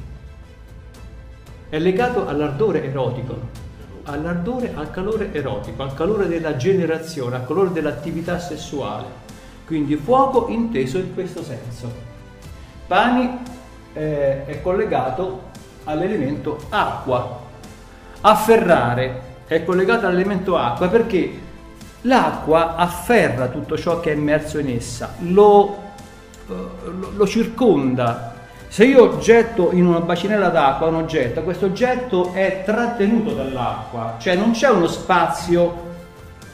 È 1.69 1.79
legato 1.79 2.27
all'ardore 2.27 2.85
erotico, 2.85 3.39
all'ardore, 4.05 4.73
al 4.75 4.91
calore 4.91 5.33
erotico, 5.33 5.83
al 5.83 5.95
calore 5.95 6.29
della 6.29 6.57
generazione, 6.57 7.37
al 7.37 7.47
calore 7.47 7.73
dell'attività 7.73 8.39
sessuale. 8.39 9.22
Quindi 9.73 9.97
fuoco 9.97 10.49
inteso 10.49 10.99
in 10.99 11.15
questo 11.15 11.43
senso. 11.43 11.91
Pani 12.87 13.39
eh, 13.95 14.45
è 14.45 14.61
collegato 14.61 15.45
all'elemento 15.85 16.59
acqua. 16.69 17.41
Afferrare 18.21 19.23
è 19.47 19.65
collegato 19.65 20.07
all'elemento 20.07 20.59
acqua 20.59 20.89
perché 20.89 21.41
l'acqua 22.03 22.77
afferra 22.77 23.47
tutto 23.47 23.79
ciò 23.79 23.99
che 24.01 24.13
è 24.13 24.15
immerso 24.15 24.59
in 24.59 24.69
essa, 24.69 25.15
lo, 25.21 25.79
eh, 26.51 26.53
lo, 26.91 27.13
lo 27.15 27.27
circonda. 27.27 28.35
Se 28.69 28.85
io 28.85 29.17
getto 29.21 29.71
in 29.73 29.87
una 29.87 30.01
bacinella 30.01 30.51
d'acqua 30.51 30.89
un 30.89 30.97
oggetto, 30.97 31.41
questo 31.45 31.65
oggetto 31.65 32.35
è 32.35 32.61
trattenuto 32.63 33.33
dall'acqua, 33.33 34.17
cioè 34.19 34.37
non 34.37 34.51
c'è 34.51 34.69
uno 34.69 34.87
spazio 34.87 35.92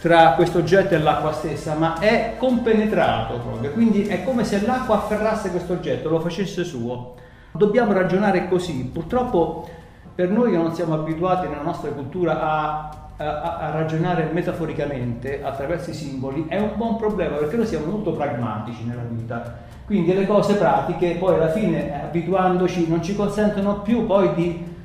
tra 0.01 0.33
questo 0.33 0.59
oggetto 0.59 0.95
e 0.95 0.99
l'acqua 0.99 1.33
stessa, 1.33 1.75
ma 1.75 1.99
è 1.99 2.35
compenetrato 2.39 3.39
proprio, 3.39 3.73
quindi 3.73 4.07
è 4.07 4.23
come 4.23 4.45
se 4.45 4.65
l'acqua 4.65 4.97
afferrasse 4.97 5.51
questo 5.51 5.73
oggetto, 5.73 6.09
lo 6.09 6.21
facesse 6.21 6.65
suo. 6.65 7.15
Dobbiamo 7.53 7.93
ragionare 7.93 8.49
così, 8.49 8.89
purtroppo 8.93 9.69
per 10.15 10.31
noi 10.31 10.51
che 10.51 10.57
non 10.57 10.75
siamo 10.75 10.95
abituati 10.95 11.49
nella 11.49 11.63
nostra 11.63 11.91
cultura 11.91 12.41
a, 12.41 13.09
a, 13.17 13.57
a 13.59 13.71
ragionare 13.71 14.29
metaforicamente 14.33 15.43
attraverso 15.43 15.91
i 15.91 15.95
simboli 15.95 16.47
è 16.49 16.59
un 16.59 16.73
buon 16.75 16.97
problema 16.97 17.37
perché 17.37 17.57
noi 17.57 17.67
siamo 17.67 17.87
molto 17.87 18.13
pragmatici 18.13 18.85
nella 18.85 19.03
vita, 19.09 19.59
quindi 19.87 20.15
le 20.15 20.27
cose 20.27 20.55
pratiche 20.55 21.17
poi 21.21 21.35
alla 21.35 21.51
fine 21.51 22.03
abituandoci 22.03 22.89
non 22.89 23.03
ci 23.03 23.15
consentono 23.15 23.81
più 23.81 24.07
poi 24.07 24.35
di 24.35 24.65
eh, 24.75 24.78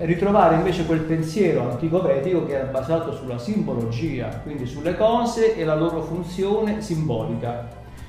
ritrovare 0.00 0.56
invece 0.56 0.84
quel 0.84 1.00
pensiero 1.00 1.70
antico 1.70 2.00
vedico 2.02 2.46
che 2.46 2.54
era 2.54 2.64
basato 2.64 3.12
sulla 3.12 3.38
simbologia, 3.38 4.40
quindi 4.42 4.66
sulle 4.66 4.96
cose 4.96 5.56
e 5.56 5.64
la 5.64 5.74
loro 5.74 6.02
funzione 6.02 6.80
simbolica. 6.80 7.68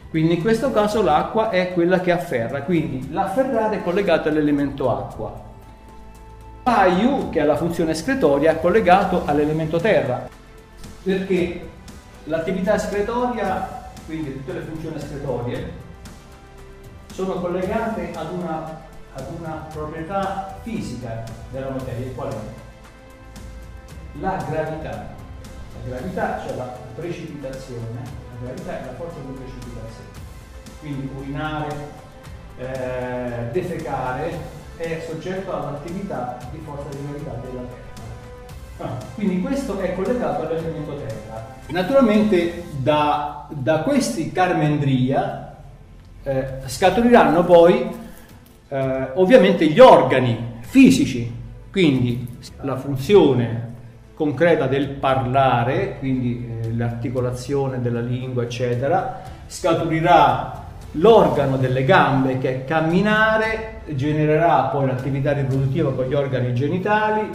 Quindi 0.09 0.35
in 0.35 0.41
questo 0.41 0.71
caso 0.71 1.03
l'acqua 1.03 1.49
è 1.49 1.73
quella 1.73 1.99
che 1.99 2.11
afferra, 2.11 2.63
quindi 2.63 3.11
l'afferrare 3.11 3.77
è 3.77 3.83
collegato 3.83 4.29
all'elemento 4.29 4.89
acqua. 4.89 5.47
Payu, 6.63 7.29
che 7.29 7.39
è 7.39 7.43
la 7.43 7.55
funzione 7.55 7.91
escretoria, 7.91 8.51
è 8.51 8.59
collegato 8.59 9.23
all'elemento 9.25 9.79
terra, 9.79 10.27
perché 11.03 11.67
l'attività 12.25 12.75
escretoria, 12.75 13.91
quindi 14.05 14.33
tutte 14.33 14.53
le 14.53 14.61
funzioni 14.61 14.95
escretorie, 14.95 15.71
sono 17.13 17.33
collegate 17.33 18.11
ad 18.15 18.31
una 18.31 18.87
ad 19.13 19.25
una 19.37 19.67
proprietà 19.71 20.57
fisica 20.61 21.23
della 21.51 21.69
materia, 21.69 22.11
qual 22.13 22.31
è? 22.31 22.35
La 24.19 24.43
gravità. 24.49 24.89
La 24.91 25.89
gravità, 25.89 26.41
cioè 26.45 26.55
la 26.55 26.75
precipitazione, 26.95 28.01
la 28.03 28.45
gravità 28.45 28.81
è 28.81 28.85
la 28.85 28.93
forza 28.93 29.19
di 29.25 29.33
precipitazione. 29.33 30.09
Quindi 30.79 31.09
urinare, 31.17 31.75
eh, 32.57 33.49
defecare 33.51 34.57
è 34.77 35.03
soggetto 35.07 35.53
all'attività 35.53 36.37
di 36.51 36.61
forza 36.65 36.89
di 36.89 37.05
gravità 37.05 37.31
della 37.45 37.61
Terra. 37.61 37.87
Ah, 38.81 38.97
quindi 39.15 39.41
questo 39.41 39.77
è 39.79 39.93
collegato 39.93 40.43
all'elemento 40.43 40.95
Terra. 40.95 41.57
Naturalmente 41.67 42.63
da, 42.77 43.45
da 43.49 43.79
questi 43.79 44.31
Carmendria 44.31 45.55
eh, 46.23 46.59
scaturiranno 46.65 47.43
poi 47.43 48.07
eh, 48.69 49.07
ovviamente 49.15 49.65
gli 49.65 49.79
organi 49.79 50.37
fisici, 50.61 51.31
quindi 51.71 52.27
la 52.61 52.77
funzione 52.77 53.67
concreta 54.13 54.67
del 54.67 54.89
parlare, 54.89 55.97
quindi 55.99 56.59
eh, 56.61 56.75
l'articolazione 56.75 57.81
della 57.81 58.01
lingua, 58.01 58.43
eccetera, 58.43 59.21
scaturirà 59.47 60.67
l'organo 60.93 61.57
delle 61.57 61.83
gambe 61.83 62.37
che 62.37 62.49
è 62.49 62.65
camminare, 62.65 63.81
genererà 63.89 64.63
poi 64.63 64.87
l'attività 64.87 65.33
riproduttiva 65.33 65.93
con 65.93 66.05
gli 66.05 66.13
organi 66.13 66.53
genitali, 66.53 67.29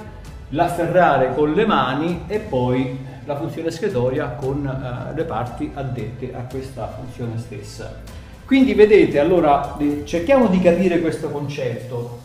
l'afferrare 0.51 1.35
con 1.35 1.53
le 1.53 1.67
mani 1.67 2.25
e 2.27 2.39
poi 2.39 2.99
la 3.25 3.37
funzione 3.37 3.69
escretoria 3.69 4.29
con 4.31 4.67
eh, 4.67 5.15
le 5.15 5.25
parti 5.25 5.71
addette 5.75 6.35
a 6.35 6.43
questa 6.49 6.87
funzione 6.89 7.39
stessa. 7.39 8.23
Quindi 8.47 8.75
vedete, 8.75 9.19
allora 9.19 9.77
cerchiamo 10.05 10.49
di 10.49 10.61
capire 10.61 11.01
questo 11.01 11.31
concetto. 11.31 12.21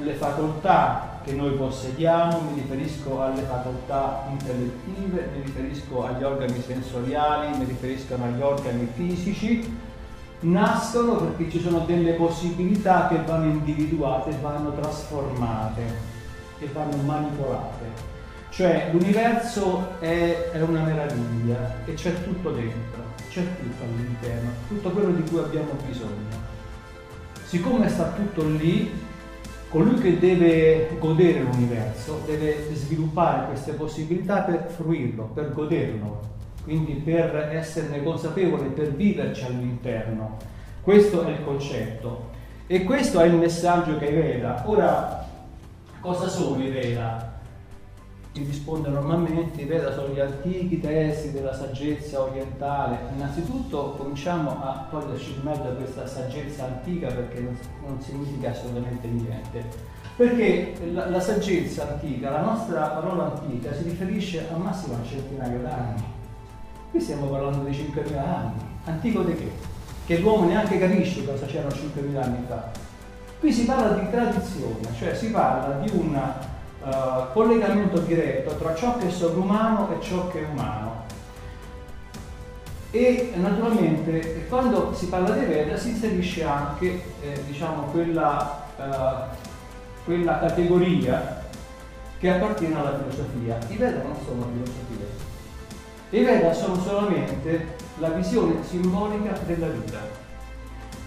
Le 0.00 0.12
facoltà 0.12 1.20
che 1.24 1.32
noi 1.32 1.54
possediamo, 1.54 2.40
mi 2.40 2.60
riferisco 2.60 3.20
alle 3.20 3.42
facoltà 3.42 4.28
intellettive, 4.30 5.28
mi 5.34 5.42
riferisco 5.42 6.04
agli 6.04 6.22
organi 6.22 6.62
sensoriali, 6.64 7.56
mi 7.58 7.64
riferisco 7.64 8.14
agli 8.14 8.40
organi 8.40 8.88
fisici, 8.94 9.76
nascono 10.40 11.16
perché 11.16 11.50
ci 11.50 11.60
sono 11.60 11.80
delle 11.80 12.12
possibilità 12.12 13.08
che 13.08 13.18
vanno 13.26 13.46
individuate, 13.46 14.38
vanno 14.40 14.72
trasformate 14.72 15.82
e 16.60 16.68
vanno 16.72 16.96
manipolate. 17.02 18.14
Cioè 18.50 18.90
l'universo 18.92 19.98
è, 19.98 20.50
è 20.52 20.60
una 20.60 20.82
meraviglia 20.82 21.74
e 21.84 21.94
c'è 21.94 22.22
tutto 22.22 22.52
dentro, 22.52 22.95
c'è 23.36 23.42
tutto 23.60 23.84
all'interno, 23.84 24.48
tutto 24.66 24.90
quello 24.92 25.10
di 25.10 25.22
cui 25.28 25.40
abbiamo 25.40 25.72
bisogno. 25.86 26.54
Siccome 27.44 27.86
sta 27.90 28.04
tutto 28.12 28.48
lì, 28.48 28.90
colui 29.68 30.00
che 30.00 30.18
deve 30.18 30.96
godere 30.98 31.42
l'universo 31.42 32.22
deve 32.24 32.66
sviluppare 32.72 33.48
queste 33.48 33.72
possibilità 33.72 34.40
per 34.40 34.70
fruirlo, 34.74 35.24
per 35.34 35.52
goderlo, 35.52 36.20
quindi 36.64 36.94
per 36.94 37.50
esserne 37.52 38.02
consapevole, 38.02 38.68
per 38.68 38.94
viverci 38.94 39.44
all'interno. 39.44 40.38
Questo 40.80 41.26
è 41.26 41.30
il 41.32 41.44
concetto. 41.44 42.32
E 42.66 42.84
questo 42.84 43.20
è 43.20 43.26
il 43.26 43.34
messaggio 43.34 43.98
che 43.98 44.06
i 44.06 44.14
Veda. 44.14 44.62
Ora, 44.64 45.28
cosa 46.00 46.26
sono 46.26 46.64
i 46.64 46.70
Veda? 46.70 47.35
Ti 48.36 48.44
risponde 48.44 48.90
normalmente, 48.90 49.64
Veda 49.64 49.94
sono 49.94 50.12
gli 50.12 50.20
antichi 50.20 50.78
testi 50.78 51.32
della 51.32 51.54
saggezza 51.54 52.20
orientale. 52.20 52.98
Innanzitutto 53.14 53.94
cominciamo 53.96 54.62
a 54.62 54.86
toglierci 54.90 55.36
in 55.36 55.40
mezzo 55.42 55.62
questa 55.74 56.06
saggezza 56.06 56.64
antica 56.66 57.06
perché 57.06 57.40
non, 57.40 57.56
non 57.86 57.98
significa 57.98 58.50
assolutamente 58.50 59.08
niente. 59.08 59.64
Perché 60.16 60.74
la, 60.92 61.08
la 61.08 61.18
saggezza 61.20 61.88
antica, 61.88 62.28
la 62.28 62.42
nostra 62.42 62.88
parola 62.88 63.32
antica, 63.32 63.72
si 63.72 63.84
riferisce 63.84 64.46
al 64.52 64.60
massimo 64.60 64.96
a 64.96 65.02
centinaia 65.02 65.56
d'anni 65.56 66.04
Qui 66.90 67.00
stiamo 67.00 67.28
parlando 67.28 67.64
di 67.64 67.70
5.000 67.70 68.18
anni. 68.18 68.60
Antico 68.84 69.22
di 69.22 69.34
che? 69.34 69.50
Che 70.04 70.18
l'uomo 70.18 70.44
neanche 70.44 70.78
capisce 70.78 71.24
cosa 71.24 71.46
c'erano 71.46 71.70
5.000 71.70 72.22
anni 72.22 72.44
fa. 72.46 72.70
Qui 73.40 73.50
si 73.50 73.64
parla 73.64 73.98
di 73.98 74.10
tradizione, 74.10 74.94
cioè 74.98 75.14
si 75.14 75.30
parla 75.30 75.78
di 75.78 75.90
un 75.96 76.14
uh, 76.86 77.32
collegamento 77.32 77.98
diretto 77.98 78.54
tra 78.56 78.74
ciò 78.74 78.96
che 78.96 79.08
è 79.08 79.10
sovrumano 79.10 79.90
e 79.92 80.02
ciò 80.02 80.28
che 80.28 80.40
è 80.40 80.48
umano. 80.48 81.04
E 82.90 83.32
naturalmente 83.34 84.46
quando 84.48 84.94
si 84.94 85.06
parla 85.08 85.34
di 85.34 85.44
Veda 85.44 85.76
si 85.76 85.90
inserisce 85.90 86.44
anche 86.44 87.02
eh, 87.20 87.42
diciamo, 87.46 87.82
quella, 87.90 88.64
uh, 88.76 90.04
quella 90.04 90.38
categoria 90.38 91.44
che 92.18 92.30
appartiene 92.30 92.78
alla 92.78 92.96
filosofia. 92.96 93.58
I 93.68 93.76
Veda 93.76 94.02
non 94.02 94.16
sono 94.24 94.48
filosofia, 94.52 95.06
i 96.10 96.24
Veda 96.24 96.52
sono 96.54 96.80
solamente 96.80 97.74
la 97.98 98.10
visione 98.10 98.62
simbolica 98.64 99.38
della 99.44 99.68
vita 99.68 100.25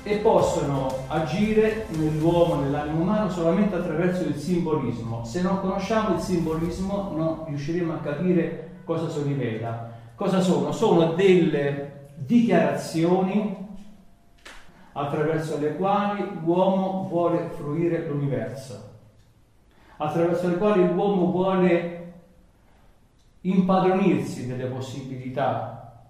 e 0.03 0.17
possono 0.17 0.87
agire 1.07 1.87
nell'uomo, 1.89 2.61
nell'animo 2.61 3.01
umano 3.01 3.29
solamente 3.29 3.75
attraverso 3.75 4.23
il 4.23 4.35
simbolismo. 4.35 5.23
Se 5.25 5.41
non 5.41 5.59
conosciamo 5.59 6.15
il 6.15 6.21
simbolismo 6.21 7.11
non 7.15 7.45
riusciremo 7.47 7.93
a 7.93 7.97
capire 7.97 8.81
cosa 8.85 9.09
sono 9.09 9.29
i 9.29 9.33
Veda. 9.33 9.91
Cosa 10.15 10.39
sono? 10.41 10.71
Sono 10.71 11.13
delle 11.13 12.09
dichiarazioni 12.15 13.67
attraverso 14.93 15.59
le 15.59 15.75
quali 15.75 16.27
l'uomo 16.43 17.07
vuole 17.07 17.49
fruire 17.55 18.05
l'universo, 18.07 18.89
attraverso 19.97 20.47
le 20.47 20.57
quali 20.57 20.85
l'uomo 20.85 21.31
vuole 21.31 22.13
impadronirsi 23.41 24.47
delle 24.47 24.65
possibilità 24.65 26.03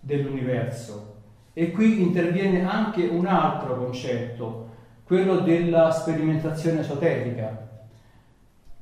dell'universo. 0.00 1.13
E 1.54 1.70
qui 1.70 2.02
interviene 2.02 2.64
anche 2.66 3.06
un 3.06 3.26
altro 3.26 3.76
concetto, 3.76 4.68
quello 5.04 5.38
della 5.38 5.90
sperimentazione 5.92 6.80
esoterica, 6.80 7.68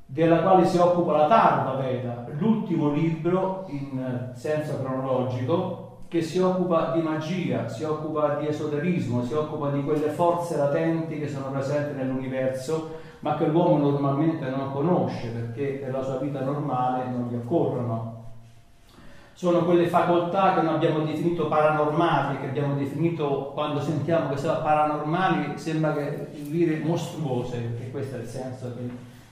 della 0.07 0.41
quale 0.41 0.65
si 0.65 0.77
occupa 0.77 1.15
la 1.15 1.27
Tarva 1.27 1.75
Veda, 1.75 2.25
l'ultimo 2.37 2.89
libro 2.89 3.65
in 3.67 4.31
senso 4.33 4.79
cronologico 4.79 5.97
che 6.07 6.21
si 6.21 6.39
occupa 6.39 6.91
di 6.91 7.01
magia, 7.01 7.67
si 7.67 7.83
occupa 7.83 8.35
di 8.35 8.47
esoterismo, 8.47 9.23
si 9.23 9.33
occupa 9.33 9.69
di 9.69 9.83
quelle 9.83 10.09
forze 10.09 10.57
latenti 10.57 11.19
che 11.19 11.27
sono 11.27 11.49
presenti 11.49 11.95
nell'universo 11.95 13.01
ma 13.19 13.35
che 13.35 13.45
l'uomo 13.45 13.77
normalmente 13.77 14.49
non 14.49 14.71
conosce 14.71 15.29
perché 15.29 15.79
per 15.81 15.91
la 15.91 16.03
sua 16.03 16.17
vita 16.17 16.41
normale 16.41 17.09
non 17.09 17.27
gli 17.29 17.35
occorrono. 17.35 18.12
Sono 19.35 19.65
quelle 19.65 19.87
facoltà 19.87 20.53
che 20.53 20.61
noi 20.61 20.75
abbiamo 20.75 20.99
definito 20.99 21.47
paranormali, 21.47 22.39
che 22.39 22.45
abbiamo 22.45 22.75
definito 22.75 23.51
quando 23.55 23.81
sentiamo 23.81 24.29
che 24.29 24.37
sono 24.37 24.61
paranormali, 24.61 25.57
sembra 25.57 25.91
che 25.93 26.27
dire 26.31 26.77
mostruose, 26.77 27.57
perché 27.57 27.89
questo 27.89 28.17
è 28.17 28.19
il 28.19 28.27
senso 28.27 28.75
che, 28.75 28.89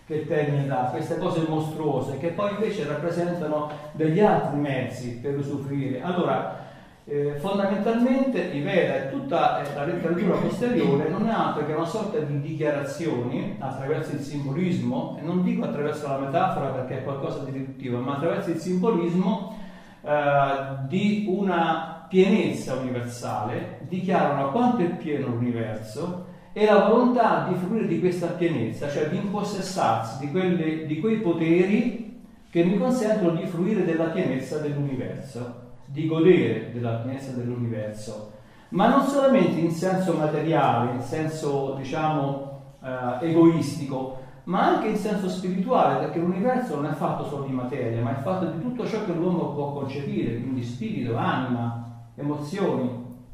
che 0.08 0.22
il 0.22 0.28
termine 0.28 0.66
dà, 0.66 0.90
queste 0.92 1.20
cose 1.20 1.46
mostruose, 1.48 2.18
che 2.18 2.30
poi 2.30 2.50
invece 2.50 2.88
rappresentano 2.88 3.70
degli 3.92 4.20
altri 4.20 4.58
mezzi 4.58 5.20
per 5.22 5.38
usufruire. 5.38 6.02
Allora, 6.02 6.70
eh, 7.06 7.36
fondamentalmente 7.40 8.42
i 8.42 8.62
Veda 8.62 8.96
e 8.96 9.12
tutta 9.12 9.62
eh, 9.62 9.76
la 9.76 9.86
letteratura 9.86 10.38
posteriore 10.38 11.10
non 11.10 11.28
è 11.28 11.32
altro 11.32 11.64
che 11.66 11.74
una 11.74 11.86
sorta 11.86 12.18
di 12.18 12.42
dichiarazioni 12.42 13.56
attraverso 13.60 14.14
il 14.14 14.22
simbolismo, 14.22 15.18
e 15.20 15.22
non 15.22 15.44
dico 15.44 15.64
attraverso 15.64 16.08
la 16.08 16.18
metafora 16.18 16.70
perché 16.70 17.00
è 17.00 17.04
qualcosa 17.04 17.44
di 17.44 17.52
riduttivo, 17.52 18.00
ma 18.00 18.16
attraverso 18.16 18.50
il 18.50 18.58
simbolismo 18.58 19.60
eh, 20.02 20.88
di 20.88 21.26
una 21.30 22.06
pienezza 22.10 22.76
universale, 22.76 23.80
dichiarano 23.88 24.52
quanto 24.52 24.82
è 24.82 24.90
pieno 24.96 25.28
l'universo 25.28 26.26
e 26.54 26.66
la 26.66 26.88
volontà 26.88 27.48
di 27.48 27.56
fruire 27.56 27.88
di 27.88 28.00
questa 28.00 28.28
pienezza, 28.28 28.90
cioè 28.90 29.10
di 29.10 29.18
impossessarsi 29.18 30.26
di, 30.26 30.32
quelle, 30.32 30.86
di 30.86 31.00
quei 31.00 31.18
poteri 31.18 32.20
che 32.50 32.64
mi 32.66 32.78
consentono 32.78 33.40
di 33.40 33.46
fruire 33.46 33.86
della 33.86 34.10
pienezza 34.10 34.58
dell'universo 34.58 35.70
di 35.92 36.08
godere 36.08 36.72
della 36.72 36.96
pienezza 36.96 37.32
dell'universo, 37.32 38.32
ma 38.70 38.88
non 38.88 39.06
solamente 39.06 39.60
in 39.60 39.72
senso 39.72 40.14
materiale, 40.14 40.94
in 40.94 41.02
senso 41.02 41.76
diciamo 41.78 42.62
eh, 42.82 43.28
egoistico, 43.28 44.21
ma 44.46 44.76
anche 44.76 44.88
in 44.88 44.98
senso 44.98 45.30
spirituale, 45.30 46.00
perché 46.00 46.20
l'universo 46.20 46.76
non 46.76 46.86
è 46.86 46.94
fatto 46.94 47.26
solo 47.26 47.46
di 47.46 47.54
materia, 47.54 48.02
ma 48.02 48.18
è 48.18 48.22
fatto 48.22 48.46
di 48.46 48.60
tutto 48.62 48.88
ciò 48.88 49.06
che 49.06 49.14
l'uomo 49.14 49.54
può 49.54 49.74
concepire, 49.74 50.40
quindi 50.40 50.64
spirito, 50.64 51.16
anima, 51.16 52.06
emozioni, 52.16 52.90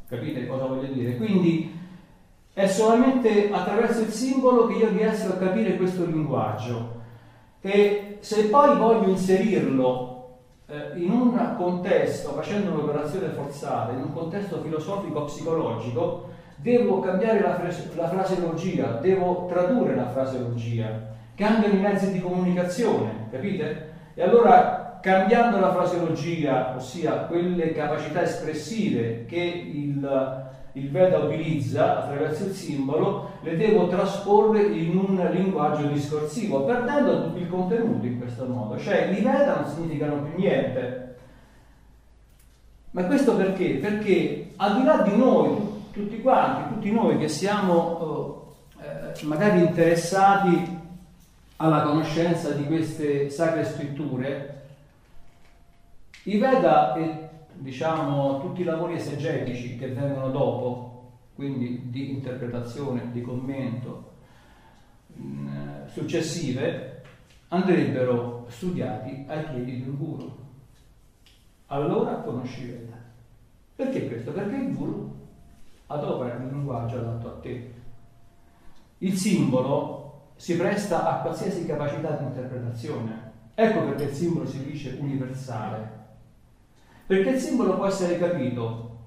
capite 0.07 0.47
cosa 0.47 0.65
voglio 0.65 0.91
dire? 0.91 1.17
Quindi 1.17 1.75
è 2.53 2.67
solamente 2.67 3.51
attraverso 3.51 4.01
il 4.01 4.09
simbolo 4.09 4.67
che 4.67 4.73
io 4.73 4.89
riesco 4.89 5.33
a 5.33 5.37
capire 5.37 5.77
questo 5.77 6.05
linguaggio 6.05 6.95
e 7.61 8.17
se 8.19 8.45
poi 8.45 8.77
voglio 8.77 9.09
inserirlo 9.09 10.37
eh, 10.67 10.93
in 10.95 11.11
un 11.11 11.55
contesto, 11.57 12.31
facendo 12.31 12.71
un'operazione 12.71 13.29
forzata, 13.29 13.91
in 13.93 14.01
un 14.01 14.13
contesto 14.13 14.61
filosofico-psicologico, 14.61 16.26
devo 16.67 16.99
cambiare 16.99 17.39
la, 17.39 17.55
fras- 17.55 17.95
la 17.95 18.09
fraseologia, 18.09 18.99
devo 19.01 19.45
tradurre 19.47 19.95
la 19.95 20.09
fraseologia, 20.09 21.15
cambiano 21.33 21.75
i 21.75 21.79
mezzi 21.79 22.11
di 22.11 22.19
comunicazione, 22.19 23.27
capite? 23.31 23.89
E 24.13 24.21
allora 24.21 24.99
cambiando 25.01 25.59
la 25.59 25.71
fraseologia, 25.71 26.73
ossia 26.75 27.25
quelle 27.25 27.71
capacità 27.71 28.21
espressive 28.21 29.25
che 29.25 29.37
il 29.37 30.45
il 30.73 30.91
Veda 30.91 31.17
utilizza 31.17 32.03
attraverso 32.03 32.43
il 32.43 32.51
simbolo, 32.51 33.31
le 33.41 33.57
devo 33.57 33.87
trasporre 33.87 34.61
in 34.61 34.95
un 34.95 35.27
linguaggio 35.33 35.87
discorsivo, 35.87 36.65
perdendo 36.65 37.23
tutto 37.23 37.39
il 37.39 37.49
contenuto 37.49 38.05
in 38.05 38.19
questo 38.19 38.45
modo. 38.45 38.77
Cioè, 38.77 39.09
i 39.17 39.23
Veda 39.23 39.55
non 39.55 39.65
significano 39.67 40.21
più 40.21 40.39
niente. 40.39 41.15
Ma 42.91 43.05
questo 43.05 43.35
perché? 43.35 43.69
Perché 43.81 44.51
al 44.57 44.75
di 44.77 44.83
là 44.83 45.01
di 45.01 45.17
noi, 45.17 45.66
tutti 45.97 46.21
quanti, 46.21 46.75
tutti 46.75 46.91
noi 46.91 47.17
che 47.17 47.27
siamo 47.27 48.55
eh, 48.79 49.25
magari 49.25 49.61
interessati 49.61 50.77
alla 51.55 51.81
conoscenza 51.81 52.51
di 52.51 52.65
queste 52.65 53.31
sacre 53.31 53.65
scritture, 53.65 54.65
i 56.23 56.37
Veda 56.37 56.93
e 56.93 57.29
diciamo, 57.53 58.39
tutti 58.41 58.61
i 58.61 58.63
lavori 58.63 58.93
esegetici 58.93 59.75
che 59.77 59.87
vengono 59.87 60.29
dopo, 60.29 61.13
quindi 61.33 61.89
di 61.89 62.11
interpretazione, 62.11 63.11
di 63.11 63.23
commento, 63.23 64.11
mh, 65.13 65.23
mm, 65.23 65.87
successive, 65.87 67.01
andrebbero 67.47 68.45
studiati 68.49 69.25
ai 69.27 69.45
piedi 69.45 69.81
di 69.81 69.89
un 69.89 69.97
guru. 69.97 70.37
Allora 71.67 72.17
conosci 72.17 72.65
Veda. 72.65 72.97
Perché 73.75 74.07
questo? 74.07 74.31
Perché 74.31 74.55
il 74.55 74.75
guru 74.75 75.16
adopera 75.87 76.35
il 76.35 76.47
linguaggio 76.47 76.97
adatto 76.97 77.27
a 77.27 77.39
te. 77.39 77.73
Il 78.99 79.15
simbolo 79.15 80.31
si 80.35 80.55
presta 80.55 81.07
a 81.09 81.21
qualsiasi 81.21 81.65
capacità 81.65 82.11
di 82.11 82.25
interpretazione. 82.25 83.31
Ecco 83.55 83.85
perché 83.85 84.03
il 84.03 84.13
simbolo 84.13 84.45
si 84.45 84.63
dice 84.63 84.97
universale, 84.99 85.89
perché 87.07 87.29
il 87.29 87.39
simbolo 87.39 87.75
può 87.75 87.87
essere 87.87 88.19
capito 88.19 88.97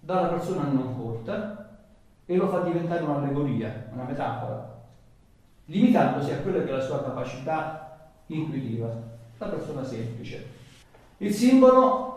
dalla 0.00 0.28
persona 0.28 0.64
non 0.64 0.94
colta 0.96 1.78
e 2.26 2.36
lo 2.36 2.48
fa 2.48 2.60
diventare 2.60 3.02
un'allegoria, 3.02 3.88
una 3.92 4.04
metafora, 4.04 4.82
limitandosi 5.66 6.32
a 6.32 6.40
quella 6.40 6.62
che 6.62 6.68
è 6.68 6.72
la 6.72 6.80
sua 6.80 7.02
capacità 7.02 8.10
intuitiva, 8.26 8.92
la 9.38 9.46
persona 9.46 9.82
semplice. 9.84 10.46
Il 11.18 11.32
simbolo 11.32 12.11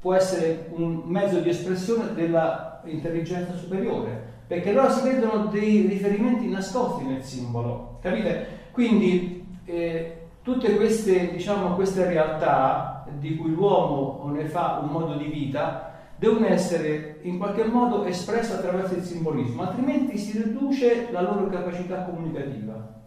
può 0.00 0.14
essere 0.14 0.68
un 0.70 1.02
mezzo 1.04 1.40
di 1.40 1.48
espressione 1.48 2.14
della 2.14 2.82
intelligenza 2.84 3.54
superiore, 3.54 4.34
perché 4.46 4.70
allora 4.70 4.90
si 4.90 5.08
vedono 5.08 5.46
dei 5.46 5.86
riferimenti 5.86 6.48
nascosti 6.48 7.04
nel 7.04 7.22
simbolo, 7.22 7.98
capite? 8.00 8.46
Quindi 8.70 9.44
eh, 9.64 10.20
tutte 10.42 10.76
queste, 10.76 11.32
diciamo, 11.32 11.74
queste 11.74 12.06
realtà 12.06 13.04
di 13.18 13.36
cui 13.36 13.52
l'uomo 13.52 14.30
ne 14.32 14.44
fa 14.46 14.80
un 14.82 14.90
modo 14.90 15.14
di 15.16 15.24
vita 15.24 15.94
devono 16.16 16.46
essere 16.46 17.18
in 17.22 17.38
qualche 17.38 17.64
modo 17.64 18.04
espresse 18.04 18.54
attraverso 18.54 18.94
il 18.94 19.02
simbolismo, 19.02 19.62
altrimenti 19.62 20.16
si 20.16 20.40
riduce 20.42 21.08
la 21.10 21.20
loro 21.20 21.48
capacità 21.48 22.04
comunicativa. 22.04 23.04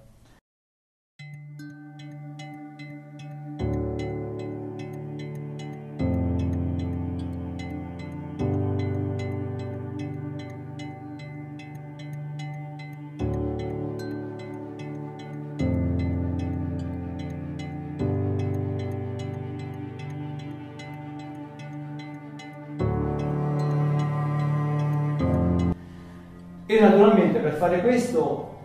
Fare 27.59 27.81
questo 27.81 28.55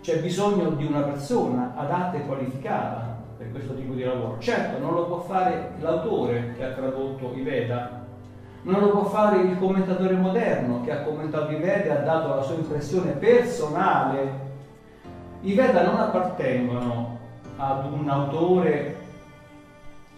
c'è 0.00 0.18
bisogno 0.20 0.70
di 0.70 0.86
una 0.86 1.02
persona 1.02 1.74
adatta 1.76 2.16
e 2.16 2.26
qualificata 2.26 3.22
per 3.36 3.50
questo 3.50 3.74
tipo 3.74 3.92
di 3.92 4.02
lavoro. 4.02 4.38
Certo, 4.38 4.78
non 4.78 4.94
lo 4.94 5.04
può 5.04 5.20
fare 5.20 5.72
l'autore 5.78 6.54
che 6.56 6.64
ha 6.64 6.72
tradotto 6.72 7.32
i 7.34 7.42
Veda, 7.42 8.02
non 8.62 8.80
lo 8.80 8.90
può 8.90 9.04
fare 9.04 9.42
il 9.42 9.58
commentatore 9.58 10.14
moderno 10.14 10.82
che 10.82 10.90
ha 10.90 11.02
commentato 11.02 11.52
i 11.52 11.56
Veda 11.56 11.84
e 11.84 11.90
ha 11.90 12.00
dato 12.00 12.34
la 12.34 12.42
sua 12.42 12.54
impressione 12.54 13.12
personale. 13.12 14.42
I 15.42 15.52
Veda 15.52 15.84
non 15.84 15.96
appartengono 16.00 17.18
ad 17.56 17.92
un 17.92 18.08
autore 18.08 18.96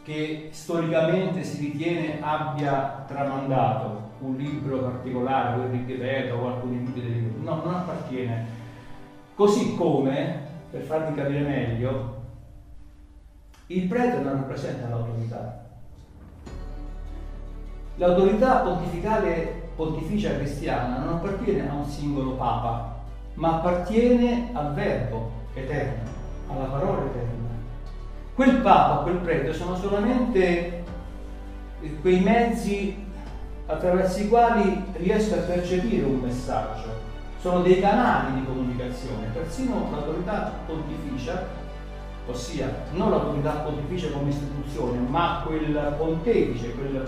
che 0.05 0.51
storicamente 0.53 1.43
si 1.43 1.59
ritiene 1.59 2.19
abbia 2.21 3.05
tramandato 3.09 4.05
un 4.21 4.37
libro 4.37 4.79
particolare, 4.79 5.61
o 5.61 5.65
il 5.65 5.71
Rigveda 5.71 6.35
o 6.35 6.47
alcuni 6.47 6.79
libri 6.79 7.13
libro, 7.13 7.26
no, 7.47 7.63
non 7.65 7.75
appartiene. 7.75 8.45
Così 9.35 9.77
come, 9.77 10.41
per 10.71 10.83
farvi 10.83 11.15
capire 11.15 11.41
meglio, 11.41 12.15
il 13.69 13.87
prete 13.87 14.19
non 14.19 14.35
rappresenta 14.35 14.89
l'autorità. 14.89 15.65
L'autorità 17.97 18.59
pontificale 18.59 19.71
pontificia 19.77 20.37
cristiana 20.37 20.99
non 20.99 21.15
appartiene 21.15 21.69
a 21.69 21.75
un 21.75 21.85
singolo 21.85 22.33
papa, 22.33 23.05
ma 23.35 23.57
appartiene 23.57 24.51
al 24.53 24.75
verbo 24.75 25.31
eterno, 25.55 26.11
alla 26.49 26.65
parola 26.65 27.05
eterna. 27.05 27.35
Quel 28.35 28.61
papa, 28.61 29.03
quel 29.03 29.19
prete 29.19 29.53
sono 29.53 29.77
solamente 29.77 30.85
quei 32.01 32.21
mezzi 32.21 33.05
attraverso 33.67 34.21
i 34.21 34.29
quali 34.29 34.85
riesco 34.95 35.35
a 35.35 35.39
percepire 35.39 36.05
un 36.05 36.21
messaggio. 36.21 36.96
Sono 37.47 37.63
dei 37.63 37.79
canali 37.79 38.41
di 38.41 38.45
comunicazione, 38.45 39.29
persino 39.33 39.89
l'autorità 39.93 40.53
pontificia, 40.67 41.47
ossia 42.27 42.87
non 42.91 43.11
l'autorità 43.11 43.51
pontificia 43.59 44.11
come 44.11 44.31
istituzione, 44.31 44.99
ma 44.99 45.45
quel 45.47 45.95
pontefice, 45.97 46.75
quella 46.75 47.05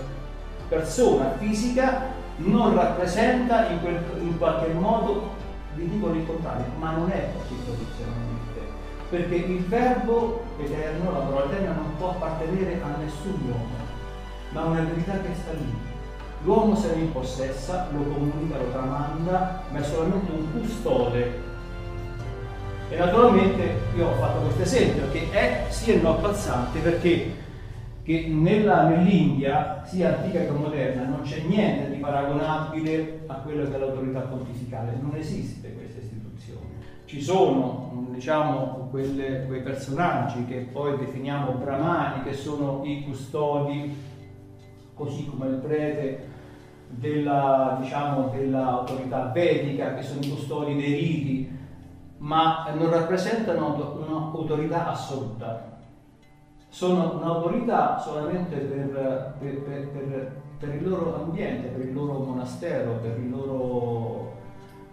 persona 0.69 1.33
fisica, 1.37 2.03
non 2.37 2.73
rappresenta 2.73 3.67
in, 3.67 3.81
quel, 3.81 4.01
in 4.21 4.37
qualche 4.37 4.71
modo, 4.71 5.29
vi 5.75 5.89
dico 5.89 6.09
il 6.13 6.25
contrario, 6.25 6.67
ma 6.77 6.91
non 6.91 7.11
è 7.11 7.31
così 7.35 7.61
tradizionalmente, 7.65 8.61
perché 9.09 9.35
il 9.35 9.65
verbo 9.65 10.43
eterno, 10.57 11.11
la 11.11 11.19
parola 11.19 11.51
eterna, 11.51 11.73
non 11.73 11.97
può 11.97 12.11
appartenere 12.11 12.81
a 12.81 12.97
nessun 12.97 13.41
uomo, 13.45 13.75
ma 14.51 14.63
è 14.63 14.67
una 14.67 14.83
verità 14.83 15.19
che 15.19 15.35
sta 15.35 15.51
lì 15.51 15.88
L'uomo 16.43 16.75
se 16.75 16.95
ne 16.95 17.01
impossessa, 17.01 17.89
lo 17.91 18.01
comunica, 18.03 18.57
lo 18.57 18.71
tramanda, 18.71 19.63
ma 19.71 19.77
è 19.77 19.83
solamente 19.83 20.31
un 20.31 20.51
custode. 20.51 21.47
E 22.89 22.97
naturalmente 22.97 23.77
io 23.95 24.07
ho 24.07 24.13
fatto 24.13 24.39
questo 24.45 24.61
esempio 24.61 25.11
che 25.11 25.29
è 25.31 25.65
sì 25.69 25.91
e 25.91 26.01
no 26.01 26.17
abbazzante 26.17 26.79
perché 26.79 27.35
nell'India, 28.27 29.83
sia 29.85 30.15
antica 30.17 30.39
che 30.39 30.49
moderna, 30.49 31.03
non 31.03 31.21
c'è 31.21 31.41
niente 31.41 31.91
di 31.91 31.97
paragonabile 31.97 33.21
a 33.27 33.35
quello 33.35 33.69
che 33.69 33.75
è 33.75 33.77
l'autorità 33.77 34.21
pontificale, 34.21 34.97
non 34.99 35.15
esiste 35.15 35.73
questa 35.73 35.99
istituzione. 35.99 36.67
Ci 37.05 37.21
sono, 37.21 38.07
diciamo, 38.11 38.87
quelle, 38.89 39.45
quei 39.45 39.61
personaggi 39.61 40.45
che 40.45 40.67
poi 40.71 40.97
definiamo 40.97 41.51
brahmani, 41.51 42.23
che 42.23 42.33
sono 42.33 42.81
i 42.85 43.03
custodi 43.03 43.95
così 44.99 45.25
come 45.27 45.47
il 45.47 45.55
prete 45.55 46.27
della, 46.89 47.77
diciamo, 47.79 48.27
dell'autorità 48.27 49.31
vedica, 49.33 49.93
che 49.93 50.01
sono 50.03 50.19
i 50.19 50.29
custodi 50.29 50.75
dei 50.75 50.93
riti, 50.93 51.57
ma 52.17 52.67
non 52.73 52.89
rappresentano 52.89 53.95
un'autorità 54.05 54.89
assoluta. 54.89 55.77
Sono 56.67 57.15
un'autorità 57.15 57.97
solamente 57.97 58.57
per, 58.57 59.35
per, 59.39 59.61
per, 59.61 60.41
per, 60.59 60.75
il 60.75 60.87
loro 60.87 61.15
ambiente, 61.15 61.69
per 61.69 61.85
il 61.85 61.93
loro 61.93 62.19
monastero, 62.19 62.99
per 63.01 63.17
il 63.17 63.29
loro 63.29 64.33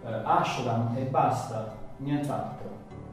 eh, 0.05 0.21
ashram 0.23 0.95
e 0.95 1.01
basta, 1.03 1.75
nient'altro. 1.97 2.69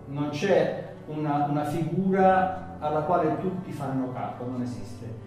Non 0.06 0.28
c'è 0.28 0.94
una, 1.06 1.46
una 1.50 1.64
figura 1.64 2.76
alla 2.78 3.00
quale 3.00 3.38
tutti 3.40 3.72
fanno 3.72 4.12
capo, 4.12 4.46
non 4.46 4.62
esiste. 4.62 5.23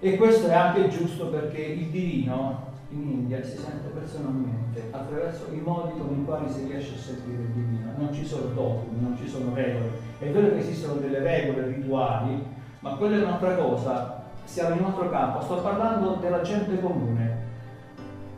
E 0.00 0.16
questo 0.16 0.48
è 0.48 0.54
anche 0.54 0.88
giusto 0.88 1.28
perché 1.28 1.60
il 1.60 1.86
divino 1.86 2.72
in 2.90 3.08
India 3.08 3.42
si 3.42 3.56
sente 3.56 3.88
personalmente 3.88 4.88
attraverso 4.90 5.48
i 5.52 5.60
modi 5.60 5.98
con 5.98 6.18
i 6.18 6.24
quali 6.24 6.50
si 6.50 6.66
riesce 6.66 6.94
a 6.94 6.98
sentire 6.98 7.42
il 7.42 7.48
divino. 7.48 7.92
Non 7.96 8.12
ci 8.12 8.24
sono 8.24 8.46
dogmi, 8.54 9.00
non 9.00 9.16
ci 9.16 9.28
sono 9.28 9.54
regole. 9.54 9.90
È 10.18 10.28
vero 10.28 10.50
che 10.50 10.58
esistono 10.58 10.94
delle 11.00 11.18
regole 11.20 11.66
rituali, 11.66 12.42
ma 12.80 12.94
quella 12.96 13.16
è 13.16 13.22
un'altra 13.22 13.54
cosa. 13.56 14.22
Siamo 14.44 14.74
in 14.74 14.80
un 14.80 14.86
altro 14.86 15.10
campo. 15.10 15.40
Sto 15.40 15.56
parlando 15.62 16.18
della 16.20 16.42
gente 16.42 16.78
comune. 16.80 17.42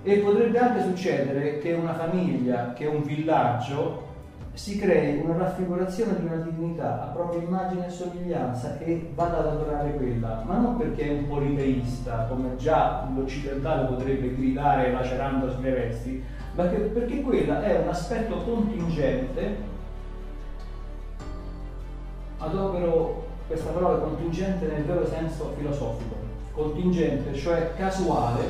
E 0.03 0.19
potrebbe 0.19 0.59
anche 0.59 0.83
succedere 0.83 1.59
che 1.59 1.73
una 1.73 1.95
famiglia, 1.95 2.73
che 2.75 2.87
un 2.87 3.03
villaggio 3.03 4.06
si 4.57 4.79
crei 4.79 5.21
una 5.21 5.37
raffigurazione 5.37 6.19
di 6.19 6.25
una 6.25 6.37
divinità 6.37 7.03
a 7.03 7.07
propria 7.09 7.43
immagine 7.43 7.87
e 7.87 7.91
somiglianza 7.91 8.79
e 8.79 9.11
vada 9.15 9.41
ad 9.41 9.49
adorare 9.49 9.93
quella, 9.93 10.43
ma 10.47 10.57
non 10.57 10.79
perché 10.79 11.09
è 11.09 11.11
un 11.11 11.29
politeista, 11.29 12.25
come 12.27 12.57
già 12.57 13.07
l'occidentale 13.15 13.87
potrebbe 13.87 14.35
gridare 14.35 14.93
lacerandosi 14.93 15.61
le 15.61 15.71
vesti, 15.71 16.25
ma 16.55 16.65
perché 16.65 17.21
quella 17.21 17.63
è 17.63 17.79
un 17.81 17.89
aspetto 17.89 18.45
contingente, 18.45 19.57
adopero 22.39 23.25
questa 23.47 23.71
parola 23.73 23.99
contingente 23.99 24.67
nel 24.69 24.85
vero 24.85 25.07
senso 25.07 25.53
filosofico, 25.55 26.17
contingente, 26.53 27.35
cioè 27.35 27.75
casuale 27.77 28.45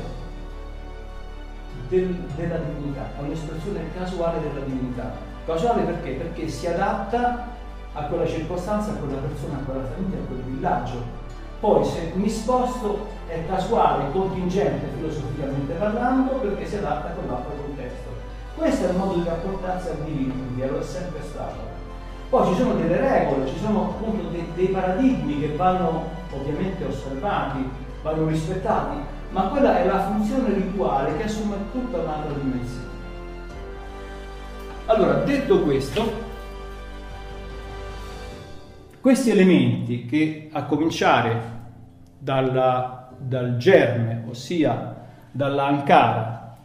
del, 1.88 2.14
della 2.36 2.58
divinità, 2.58 3.08
è 3.18 3.22
un'espressione 3.22 3.80
casuale 3.92 4.40
della 4.40 4.64
divinità 4.64 5.25
Casuale 5.46 5.82
perché? 5.82 6.10
Perché 6.10 6.48
si 6.48 6.66
adatta 6.66 7.46
a 7.92 8.02
quella 8.06 8.26
circostanza, 8.26 8.90
a 8.90 8.94
quella 8.94 9.20
persona, 9.20 9.58
a 9.58 9.64
quella 9.64 9.86
famiglia, 9.94 10.16
a 10.16 10.26
quel 10.26 10.40
villaggio. 10.40 11.00
Poi 11.60 11.84
se 11.84 12.10
mi 12.14 12.28
sposto 12.28 13.06
è 13.28 13.46
casuale, 13.46 14.10
contingente 14.10 14.88
filosoficamente 14.96 15.74
parlando 15.74 16.32
perché 16.32 16.66
si 16.66 16.76
adatta 16.76 17.10
a 17.10 17.12
quell'altro 17.12 17.52
contesto. 17.62 18.08
Questo 18.56 18.86
è 18.86 18.90
il 18.90 18.96
modo 18.96 19.14
di 19.20 19.28
rapportarsi 19.28 19.88
al 19.88 19.98
divino, 20.04 20.34
quindi 20.34 20.66
lo 20.68 20.80
è 20.80 20.82
sempre 20.82 21.20
stato. 21.22 21.74
Poi 22.28 22.46
ci 22.48 22.54
sono 22.56 22.74
delle 22.74 22.96
regole, 22.98 23.46
ci 23.46 23.58
sono 23.58 23.82
appunto 23.82 24.28
dei, 24.30 24.50
dei 24.56 24.68
paradigmi 24.68 25.38
che 25.38 25.54
vanno 25.54 26.06
ovviamente 26.32 26.84
osservati, 26.84 27.70
vanno 28.02 28.26
rispettati, 28.26 28.96
ma 29.30 29.42
quella 29.42 29.78
è 29.78 29.86
la 29.86 30.06
funzione 30.06 30.52
rituale 30.54 31.16
che 31.16 31.22
assume 31.22 31.54
tutta 31.70 31.98
un'altra 31.98 32.32
dimensione. 32.32 32.95
Allora, 34.88 35.14
detto 35.24 35.62
questo, 35.62 36.12
questi 39.00 39.30
elementi 39.30 40.06
che 40.06 40.48
a 40.52 40.64
cominciare 40.64 41.54
dalla, 42.16 43.10
dal 43.18 43.56
germe, 43.56 44.22
ossia 44.28 44.94
dall'ankara, 45.32 46.56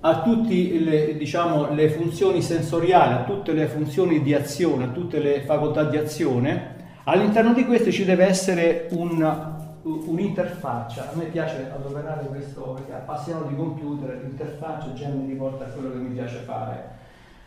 a 0.00 0.22
tutte 0.22 0.78
le, 0.80 1.16
diciamo, 1.16 1.72
le 1.72 1.88
funzioni 1.88 2.42
sensoriali, 2.42 3.12
a 3.14 3.22
tutte 3.22 3.52
le 3.52 3.68
funzioni 3.68 4.20
di 4.20 4.34
azione, 4.34 4.84
a 4.86 4.88
tutte 4.88 5.20
le 5.20 5.42
facoltà 5.42 5.84
di 5.84 5.96
azione, 5.96 6.74
all'interno 7.04 7.52
di 7.52 7.64
queste 7.64 7.92
ci 7.92 8.04
deve 8.04 8.26
essere 8.26 8.88
un, 8.90 9.55
un'interfaccia. 9.86 11.12
A 11.12 11.16
me 11.16 11.24
piace 11.26 11.70
adoperare 11.72 12.26
questo 12.26 12.72
perché 12.72 12.94
appassionato 12.94 13.46
di 13.46 13.56
computer, 13.56 14.20
l'interfaccia 14.22 14.92
già 14.92 15.08
mi 15.08 15.26
riporta 15.26 15.64
a 15.64 15.68
quello 15.68 15.90
che 15.90 15.98
mi 15.98 16.08
piace 16.08 16.38
fare. 16.38 16.94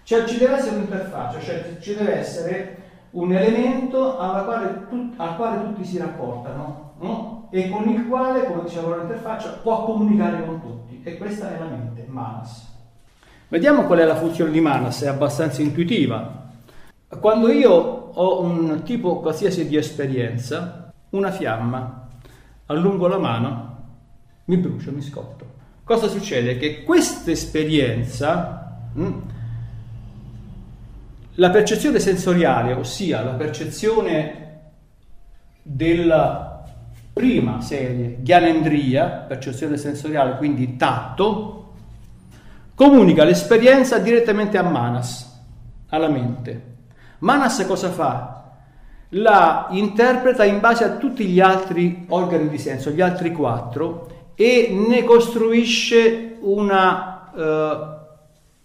Cioè 0.03 0.25
ci 0.25 0.37
deve 0.37 0.55
essere 0.55 0.77
un'interfaccia, 0.77 1.39
cioè 1.39 1.77
ci 1.79 1.95
deve 1.95 2.15
essere 2.15 2.77
un 3.11 3.33
elemento 3.33 4.15
quale 4.15 4.85
tu, 4.87 5.13
al 5.17 5.35
quale 5.35 5.63
tutti 5.63 5.83
si 5.83 5.97
rapportano 5.97 6.93
no? 6.99 7.47
e 7.51 7.69
con 7.69 7.87
il 7.89 8.07
quale, 8.07 8.45
come 8.45 8.63
diceva 8.63 8.95
l'interfaccia, 8.95 9.59
può 9.61 9.83
comunicare 9.83 10.45
con 10.45 10.61
tutti. 10.61 11.01
E 11.03 11.17
questa 11.17 11.55
è 11.55 11.59
la 11.59 11.65
mente, 11.65 12.05
Manas. 12.07 12.67
Vediamo 13.49 13.83
qual 13.83 13.99
è 13.99 14.05
la 14.05 14.15
funzione 14.15 14.51
di 14.51 14.61
Manas, 14.61 15.01
è 15.01 15.07
abbastanza 15.07 15.61
intuitiva. 15.61 16.47
Quando 17.19 17.51
io 17.51 17.71
ho 17.71 18.41
un 18.41 18.81
tipo 18.83 19.19
qualsiasi 19.19 19.67
di 19.67 19.75
esperienza, 19.75 20.91
una 21.09 21.31
fiamma, 21.31 21.98
allungo 22.69 23.07
la 23.07 23.17
mano, 23.17 23.77
mi 24.45 24.57
brucio, 24.57 24.91
mi 24.91 25.01
scotto. 25.01 25.57
Cosa 25.83 26.07
succede? 26.07 26.57
Che 26.57 26.83
questa 26.83 27.31
esperienza, 27.31 28.89
hm, 28.93 29.21
la 31.35 31.49
percezione 31.49 31.99
sensoriale, 31.99 32.73
ossia 32.73 33.23
la 33.23 33.33
percezione 33.33 34.47
della 35.63 36.63
prima 37.11 37.59
serie, 37.61 38.17
ghianendria, 38.21 39.07
percezione 39.07 39.77
sensoriale, 39.77 40.37
quindi 40.37 40.75
tatto, 40.77 41.73
comunica 42.75 43.23
l'esperienza 43.23 43.97
direttamente 43.97 44.57
a 44.57 44.63
Manas, 44.63 45.41
alla 45.87 46.09
mente. 46.09 46.77
Manas 47.19 47.65
cosa 47.65 47.89
fa? 47.89 48.38
La 49.13 49.67
interpreta 49.71 50.43
in 50.45 50.59
base 50.59 50.83
a 50.83 50.97
tutti 50.97 51.25
gli 51.25 51.39
altri 51.39 52.05
organi 52.09 52.47
di 52.47 52.57
senso, 52.59 52.91
gli 52.91 53.01
altri 53.01 53.31
quattro, 53.31 54.07
e 54.35 54.71
ne 54.87 55.03
costruisce 55.03 56.37
una, 56.41 57.31
eh, 57.35 57.77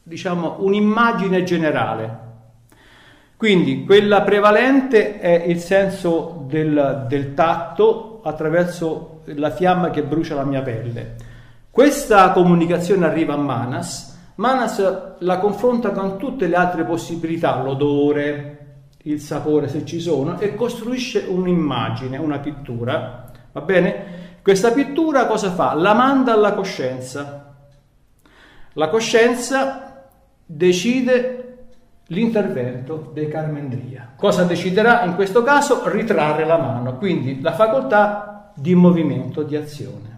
diciamo, 0.02 0.56
un'immagine 0.58 1.42
generale. 1.44 2.22
Quindi 3.36 3.84
quella 3.84 4.22
prevalente 4.22 5.18
è 5.18 5.44
il 5.46 5.58
senso 5.58 6.44
del, 6.46 7.06
del 7.08 7.34
tatto 7.34 8.20
attraverso 8.22 9.22
la 9.24 9.50
fiamma 9.50 9.90
che 9.90 10.02
brucia 10.02 10.34
la 10.34 10.44
mia 10.44 10.62
pelle. 10.62 11.16
Questa 11.70 12.30
comunicazione 12.32 13.06
arriva 13.06 13.34
a 13.34 13.38
Manas, 13.38 14.14
Manas 14.36 15.16
la 15.18 15.38
confronta 15.38 15.90
con 15.90 16.18
tutte 16.18 16.46
le 16.46 16.56
altre 16.56 16.84
possibilità, 16.84 17.62
l'odore, 17.62 18.63
il 19.06 19.20
sapore 19.20 19.68
se 19.68 19.84
ci 19.84 20.00
sono, 20.00 20.38
e 20.38 20.54
costruisce 20.54 21.24
un'immagine, 21.28 22.16
una 22.16 22.38
pittura. 22.38 23.30
Va 23.52 23.60
bene? 23.60 24.22
Questa 24.42 24.72
pittura 24.72 25.26
cosa 25.26 25.50
fa? 25.50 25.74
La 25.74 25.94
manda 25.94 26.32
alla 26.32 26.52
coscienza. 26.52 27.54
La 28.74 28.88
coscienza 28.88 30.08
decide 30.44 31.40
l'intervento 32.08 33.10
dei 33.14 33.28
Carmendria. 33.28 34.12
Cosa 34.16 34.44
deciderà 34.44 35.04
in 35.04 35.14
questo 35.14 35.42
caso? 35.42 35.82
Ritrarre 35.88 36.44
la 36.44 36.58
mano, 36.58 36.96
quindi 36.96 37.40
la 37.40 37.52
facoltà 37.52 38.52
di 38.54 38.74
movimento, 38.74 39.42
di 39.42 39.56
azione. 39.56 40.12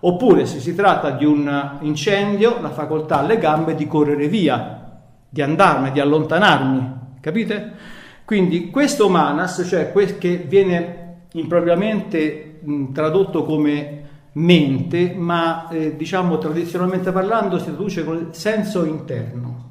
Oppure 0.00 0.46
se 0.46 0.60
si 0.60 0.74
tratta 0.74 1.10
di 1.10 1.24
un 1.24 1.78
incendio, 1.80 2.60
la 2.60 2.70
facoltà 2.70 3.18
alle 3.18 3.38
gambe 3.38 3.74
di 3.74 3.86
correre 3.86 4.28
via, 4.28 5.00
di 5.28 5.42
andarmi, 5.42 5.90
di 5.90 6.00
allontanarmi, 6.00 6.96
capite? 7.20 7.96
Quindi 8.28 8.68
questo 8.68 9.08
manas, 9.08 9.64
cioè 9.66 9.90
quel 9.90 10.18
che 10.18 10.36
viene 10.36 11.28
impropriamente 11.32 12.58
mh, 12.60 12.92
tradotto 12.92 13.42
come 13.42 14.02
mente, 14.32 15.14
ma 15.16 15.66
eh, 15.70 15.96
diciamo 15.96 16.36
tradizionalmente 16.36 17.10
parlando 17.10 17.58
si 17.58 17.64
traduce 17.64 18.04
con 18.04 18.34
senso 18.34 18.84
interno. 18.84 19.70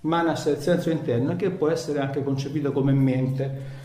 Manas 0.00 0.44
è 0.46 0.50
il 0.50 0.56
senso 0.56 0.90
interno 0.90 1.36
che 1.36 1.50
può 1.50 1.68
essere 1.68 2.00
anche 2.00 2.24
concepito 2.24 2.72
come 2.72 2.90
mente 2.90 3.82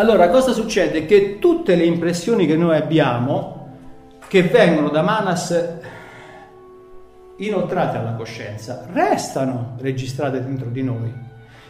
Allora, 0.00 0.30
cosa 0.30 0.52
succede? 0.52 1.04
Che 1.04 1.38
tutte 1.38 1.74
le 1.74 1.84
impressioni 1.84 2.46
che 2.46 2.56
noi 2.56 2.74
abbiamo, 2.74 3.68
che 4.28 4.44
vengono 4.44 4.88
da 4.88 5.02
Manas 5.02 5.74
inoltrate 7.36 7.98
alla 7.98 8.14
coscienza, 8.14 8.86
restano 8.94 9.76
registrate 9.78 10.42
dentro 10.42 10.70
di 10.70 10.82
noi, 10.82 11.12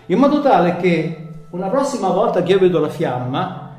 in 0.07 0.16
modo 0.16 0.40
tale 0.43 0.77
che 0.77 1.29
una 1.51 1.66
prossima 1.71 2.11
volta 2.11 2.45
che 2.45 2.53
io 2.53 2.61
vedo 2.61 2.79
la 2.79 2.88
fiamma, 2.88 3.69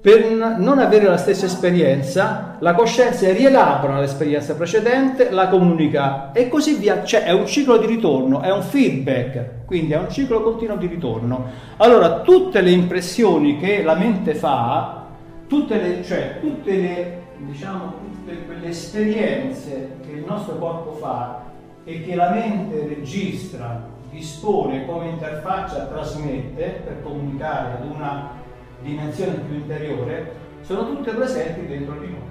per 0.00 0.30
non 0.58 0.78
avere 0.78 1.06
la 1.06 1.18
stessa 1.18 1.44
esperienza, 1.44 2.56
la 2.60 2.72
coscienza 2.72 3.30
rielabora 3.32 4.00
l'esperienza 4.00 4.54
precedente, 4.54 5.30
la 5.30 5.48
comunica 5.48 6.32
e 6.32 6.48
così 6.48 6.76
via. 6.76 7.04
Cioè 7.04 7.24
è 7.24 7.32
un 7.32 7.46
ciclo 7.46 7.76
di 7.76 7.84
ritorno, 7.84 8.40
è 8.40 8.50
un 8.50 8.62
feedback, 8.62 9.66
quindi 9.66 9.92
è 9.92 9.98
un 9.98 10.08
ciclo 10.08 10.42
continuo 10.42 10.76
di 10.76 10.86
ritorno. 10.86 11.48
Allora, 11.76 12.20
tutte 12.20 12.62
le 12.62 12.70
impressioni 12.70 13.58
che 13.58 13.82
la 13.82 13.94
mente 13.94 14.34
fa, 14.34 15.04
tutte 15.46 15.78
le, 15.78 16.02
cioè 16.02 16.38
tutte 16.40 16.74
le, 16.74 17.22
diciamo, 17.36 17.92
tutte 18.00 18.46
quelle 18.46 18.68
esperienze 18.68 19.96
che 20.02 20.12
il 20.12 20.24
nostro 20.26 20.56
corpo 20.56 20.92
fa 20.92 21.42
e 21.84 22.02
che 22.02 22.14
la 22.14 22.30
mente 22.30 22.86
registra, 22.88 23.86
dispone 24.10 24.86
come 24.86 25.08
interfaccia, 25.08 25.84
trasmette 25.84 26.80
per 26.84 27.02
comunicare 27.02 27.74
ad 27.74 27.90
una 27.94 28.39
dimensione 28.82 29.34
più 29.34 29.56
interiore, 29.56 30.32
sono 30.62 30.86
tutte 30.86 31.12
presenti 31.12 31.66
dentro 31.66 31.98
di 31.98 32.06
noi 32.06 32.30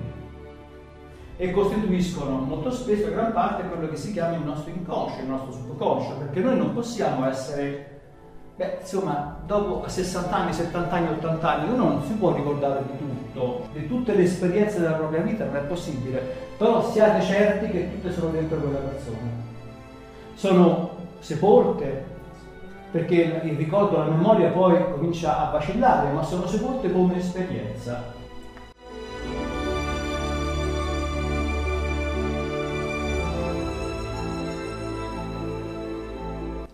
e 1.41 1.51
costituiscono 1.51 2.31
molto 2.31 2.69
spesso 2.69 3.09
gran 3.11 3.31
parte 3.31 3.65
quello 3.69 3.87
che 3.87 3.95
si 3.95 4.11
chiama 4.11 4.35
il 4.35 4.43
nostro 4.43 4.71
inconscio, 4.71 5.21
il 5.21 5.27
nostro 5.27 5.53
subconscio, 5.53 6.15
perché 6.17 6.41
noi 6.41 6.57
non 6.57 6.73
possiamo 6.73 7.25
essere, 7.25 8.01
beh, 8.57 8.79
insomma, 8.81 9.37
dopo 9.45 9.87
60 9.87 10.35
anni, 10.35 10.51
70 10.51 10.93
anni, 10.93 11.07
80 11.11 11.49
anni, 11.49 11.71
uno 11.71 11.87
non 11.87 12.03
si 12.03 12.11
può 12.15 12.33
ricordare 12.33 12.83
di 12.91 12.97
tutto, 12.97 13.67
di 13.71 13.87
tutte 13.87 14.15
le 14.15 14.23
esperienze 14.23 14.81
della 14.81 14.95
propria 14.95 15.21
vita, 15.21 15.45
non 15.45 15.55
è 15.55 15.61
possibile, 15.61 16.21
però 16.57 16.91
siate 16.91 17.23
certi 17.23 17.69
che 17.69 17.89
tutte 17.89 18.11
sono 18.11 18.31
dentro 18.31 18.57
quella 18.57 18.79
persona. 18.79 19.47
Sono 20.33 20.89
sepolte, 21.19 22.08
perché 22.91 23.41
il 23.43 23.55
ricordo, 23.55 23.97
la 23.97 24.05
memoria 24.05 24.49
poi 24.49 24.77
comincia 24.91 25.47
a 25.47 25.51
vacillare, 25.51 26.11
ma 26.11 26.23
sono 26.23 26.47
sepolte 26.47 26.91
come 26.91 27.17
esperienza. 27.17 28.17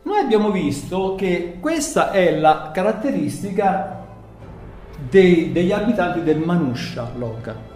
Noi 0.04 0.20
abbiamo 0.20 0.52
visto 0.52 1.16
che 1.16 1.58
questa 1.60 2.12
è 2.12 2.38
la 2.38 2.72
caratteristica 2.74 4.04
dei, 5.10 5.52
degli 5.52 5.74
abitanti 5.74 6.24
del 6.24 6.38
Manusha 6.38 7.12
Loka. 7.18 7.74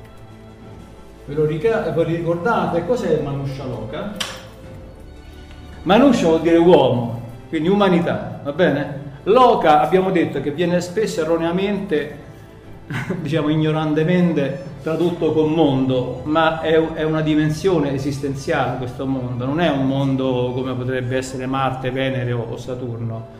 Ve 1.25 1.33
lo 1.33 1.45
ricordate? 1.45 2.85
Cos'è 2.85 3.11
il 3.11 3.23
Manusha 3.23 3.65
Loka? 3.65 4.15
Manusha 5.83 6.27
vuol 6.27 6.41
dire 6.41 6.57
uomo, 6.57 7.18
quindi 7.49 7.67
umanità, 7.67 8.41
va 8.43 8.51
bene? 8.51 9.07
Loca 9.23 9.81
abbiamo 9.81 10.11
detto 10.11 10.39
che 10.39 10.51
viene 10.51 10.79
spesso 10.81 11.21
erroneamente, 11.21 12.27
diciamo 13.21 13.49
ignorantemente, 13.49 14.63
tradotto 14.83 15.33
con 15.33 15.51
mondo, 15.51 16.21
ma 16.25 16.61
è, 16.61 16.73
è, 16.93 17.03
una 17.03 17.21
dimensione 17.21 17.93
esistenziale 17.93 18.77
questo 18.77 19.05
mondo, 19.07 19.45
non 19.45 19.59
è 19.59 19.69
un 19.69 19.87
mondo 19.87 20.51
come 20.53 20.73
potrebbe 20.73 21.17
essere 21.17 21.47
Marte, 21.47 21.89
Venere 21.91 22.31
o, 22.31 22.45
o 22.51 22.57
Saturno. 22.57 23.37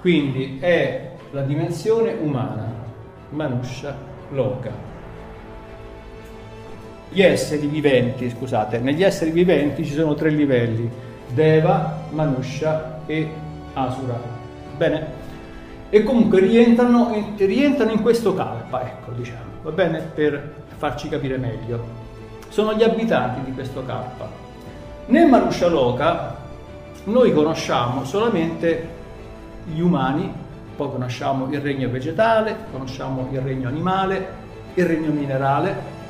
Quindi 0.00 0.58
è 0.58 1.10
la 1.30 1.42
dimensione 1.42 2.14
umana, 2.20 2.72
Manusha 3.30 3.94
Loka. 4.30 4.90
Gli 7.10 7.20
esseri 7.20 7.66
viventi, 7.66 8.30
scusate, 8.30 8.78
negli 8.78 9.04
esseri 9.04 9.30
viventi 9.30 9.84
ci 9.84 9.92
sono 9.92 10.14
tre 10.14 10.30
livelli, 10.30 10.90
Deva, 11.28 12.06
Manusha 12.10 12.91
e 13.06 13.30
Asura. 13.74 14.18
Bene? 14.76 15.20
E 15.90 16.02
comunque 16.02 16.40
rientrano, 16.40 17.12
rientrano 17.36 17.90
in 17.92 18.00
questo 18.00 18.34
kalpa, 18.34 18.82
ecco, 18.82 19.12
diciamo, 19.12 19.60
va 19.62 19.70
bene? 19.70 20.00
Per 20.00 20.64
farci 20.76 21.08
capire 21.08 21.36
meglio. 21.36 22.00
Sono 22.48 22.74
gli 22.74 22.82
abitanti 22.82 23.42
di 23.44 23.52
questo 23.52 23.84
kalpa. 23.84 24.28
Nel 25.06 25.28
Manushaloka 25.28 26.36
noi 27.04 27.32
conosciamo 27.32 28.04
solamente 28.04 28.88
gli 29.64 29.80
umani, 29.80 30.32
poi 30.76 30.90
conosciamo 30.90 31.46
il 31.50 31.60
regno 31.60 31.90
vegetale, 31.90 32.56
conosciamo 32.70 33.28
il 33.30 33.40
regno 33.40 33.68
animale, 33.68 34.40
il 34.74 34.86
regno 34.86 35.10
minerale, 35.10 36.00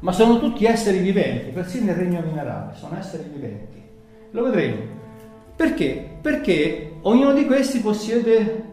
ma 0.00 0.12
sono 0.12 0.38
tutti 0.38 0.64
esseri 0.64 0.98
viventi, 0.98 1.50
persino 1.50 1.90
il 1.90 1.96
regno 1.96 2.22
minerale, 2.24 2.74
sono 2.74 2.96
esseri 2.98 3.28
viventi. 3.30 3.82
Lo 4.30 4.44
vedremo. 4.44 4.97
Perché? 5.58 6.18
Perché 6.20 6.98
ognuno 7.00 7.32
di 7.32 7.44
questi 7.44 7.80
possiede 7.80 8.64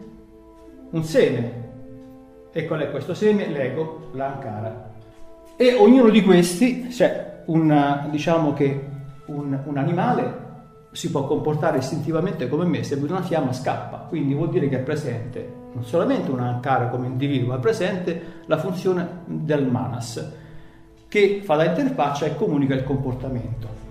un 0.90 1.02
seme. 1.02 1.64
E 2.52 2.64
qual 2.64 2.78
è 2.82 2.90
questo 2.92 3.12
seme? 3.12 3.48
L'ego, 3.48 4.10
l'ankara. 4.12 4.92
E 5.56 5.74
ognuno 5.74 6.10
di 6.10 6.22
questi, 6.22 6.88
cioè 6.92 7.42
una, 7.46 8.06
diciamo 8.08 8.52
che 8.52 8.88
un, 9.26 9.58
un 9.64 9.76
animale 9.76 10.44
si 10.92 11.10
può 11.10 11.26
comportare 11.26 11.78
istintivamente 11.78 12.48
come 12.48 12.64
me, 12.64 12.84
se 12.84 12.94
vede 12.94 13.14
una 13.14 13.22
fiamma 13.22 13.52
scappa, 13.52 14.06
quindi 14.08 14.34
vuol 14.34 14.50
dire 14.50 14.68
che 14.68 14.76
è 14.76 14.82
presente 14.82 15.64
non 15.72 15.84
solamente 15.84 16.30
una 16.30 16.50
ankara 16.50 16.86
come 16.86 17.08
individuo, 17.08 17.48
ma 17.48 17.56
è 17.56 17.60
presente 17.60 18.42
la 18.46 18.58
funzione 18.58 19.22
del 19.24 19.66
manas, 19.66 20.32
che 21.08 21.40
fa 21.42 21.56
da 21.56 21.64
interfaccia 21.64 22.26
e 22.26 22.36
comunica 22.36 22.74
il 22.74 22.84
comportamento. 22.84 23.85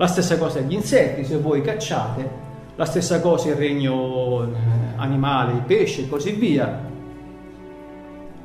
La 0.00 0.06
stessa 0.06 0.38
cosa 0.38 0.60
gli 0.60 0.72
insetti, 0.72 1.26
se 1.26 1.36
voi 1.36 1.60
cacciate, 1.60 2.30
la 2.74 2.86
stessa 2.86 3.20
cosa 3.20 3.50
il 3.50 3.56
regno 3.56 4.44
eh, 4.44 4.48
animale, 4.96 5.58
i 5.58 5.60
pesci 5.60 6.04
e 6.04 6.08
così 6.08 6.32
via, 6.32 6.80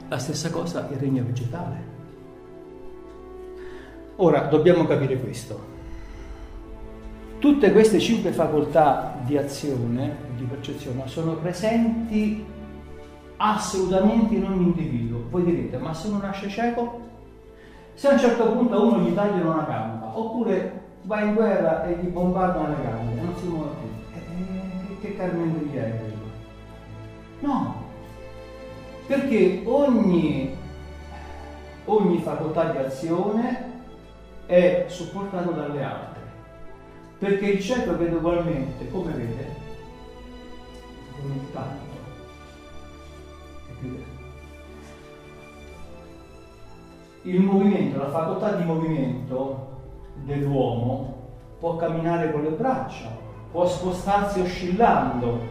la 0.10 0.18
stessa 0.18 0.50
cosa 0.50 0.86
il 0.92 0.98
regno 0.98 1.24
vegetale. 1.24 1.76
Ora 4.18 4.42
dobbiamo 4.48 4.86
capire 4.86 5.18
questo. 5.18 5.58
Tutte 7.40 7.72
queste 7.72 8.02
cinque 8.02 8.34
facoltà 8.34 9.16
di 9.24 9.38
azione, 9.38 10.14
di 10.36 10.44
percezione, 10.44 11.04
sono 11.08 11.36
presenti 11.36 12.44
assolutamente 13.38 14.36
in 14.36 14.44
ogni 14.44 14.64
individuo. 14.64 15.24
Voi 15.30 15.46
direte, 15.46 15.78
ma 15.78 15.94
se 15.94 16.10
uno 16.10 16.18
nasce 16.18 16.50
cieco? 16.50 17.00
Se 17.94 18.10
a 18.10 18.12
un 18.12 18.20
certo 18.20 18.44
punto 18.52 18.88
uno 18.88 19.00
gli 19.00 19.14
tagliano 19.14 19.54
una 19.54 19.64
gamba, 19.64 20.20
oppure 20.20 20.84
va 21.06 21.22
in 21.22 21.34
guerra 21.34 21.86
e 21.86 21.96
gli 21.96 22.08
bombardano 22.08 22.70
le 22.70 22.84
gambe 22.84 23.22
non 23.22 23.36
si 23.38 23.48
muove 23.48 23.70
più, 23.80 24.18
eh, 24.18 25.00
che, 25.00 25.08
che 25.08 25.18
Carmen 25.18 25.70
è 25.72 25.98
quello? 25.98 26.14
No, 27.40 27.84
perché 29.06 29.62
ogni, 29.66 30.56
ogni 31.86 32.20
facoltà 32.20 32.72
di 32.72 32.78
azione 32.78 33.74
è 34.48 34.86
supportato 34.88 35.52
dalle 35.52 35.84
altre 35.84 36.16
perché 37.18 37.46
il 37.46 37.62
cieco 37.62 37.98
vede 37.98 38.16
ugualmente, 38.16 38.90
come 38.90 39.12
vede? 39.14 39.56
Con 41.20 41.32
il 41.32 41.52
tanto. 41.54 41.94
Il 47.22 47.42
movimento, 47.42 47.98
la 47.98 48.10
facoltà 48.10 48.52
di 48.52 48.64
movimento 48.64 49.75
dell'uomo 50.24 51.14
può 51.60 51.76
camminare 51.76 52.32
con 52.32 52.44
le 52.44 52.50
braccia, 52.50 53.10
può 53.52 53.68
spostarsi 53.68 54.40
oscillando, 54.40 55.42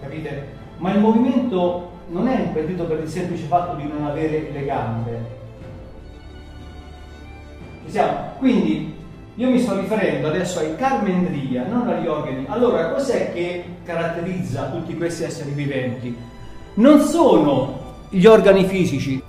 capite? 0.00 0.58
Ma 0.78 0.92
il 0.92 1.00
movimento 1.00 1.90
non 2.08 2.28
è 2.28 2.40
impedito 2.40 2.84
per 2.84 3.00
il 3.00 3.08
semplice 3.08 3.44
fatto 3.44 3.76
di 3.76 3.86
non 3.86 4.06
avere 4.06 4.50
le 4.52 4.64
gambe. 4.64 5.38
Ci 7.84 7.90
siamo? 7.90 8.32
Quindi 8.38 8.96
io 9.34 9.50
mi 9.50 9.58
sto 9.58 9.78
riferendo 9.78 10.28
adesso 10.28 10.58
ai 10.58 10.76
carmendria, 10.76 11.66
non 11.66 11.88
agli 11.88 12.06
organi. 12.06 12.46
Allora, 12.48 12.90
cos'è 12.90 13.32
che 13.32 13.64
caratterizza 13.84 14.70
tutti 14.70 14.96
questi 14.96 15.24
esseri 15.24 15.50
viventi? 15.52 16.16
Non 16.74 17.00
sono 17.00 17.78
gli 18.08 18.24
organi 18.26 18.64
fisici, 18.64 19.22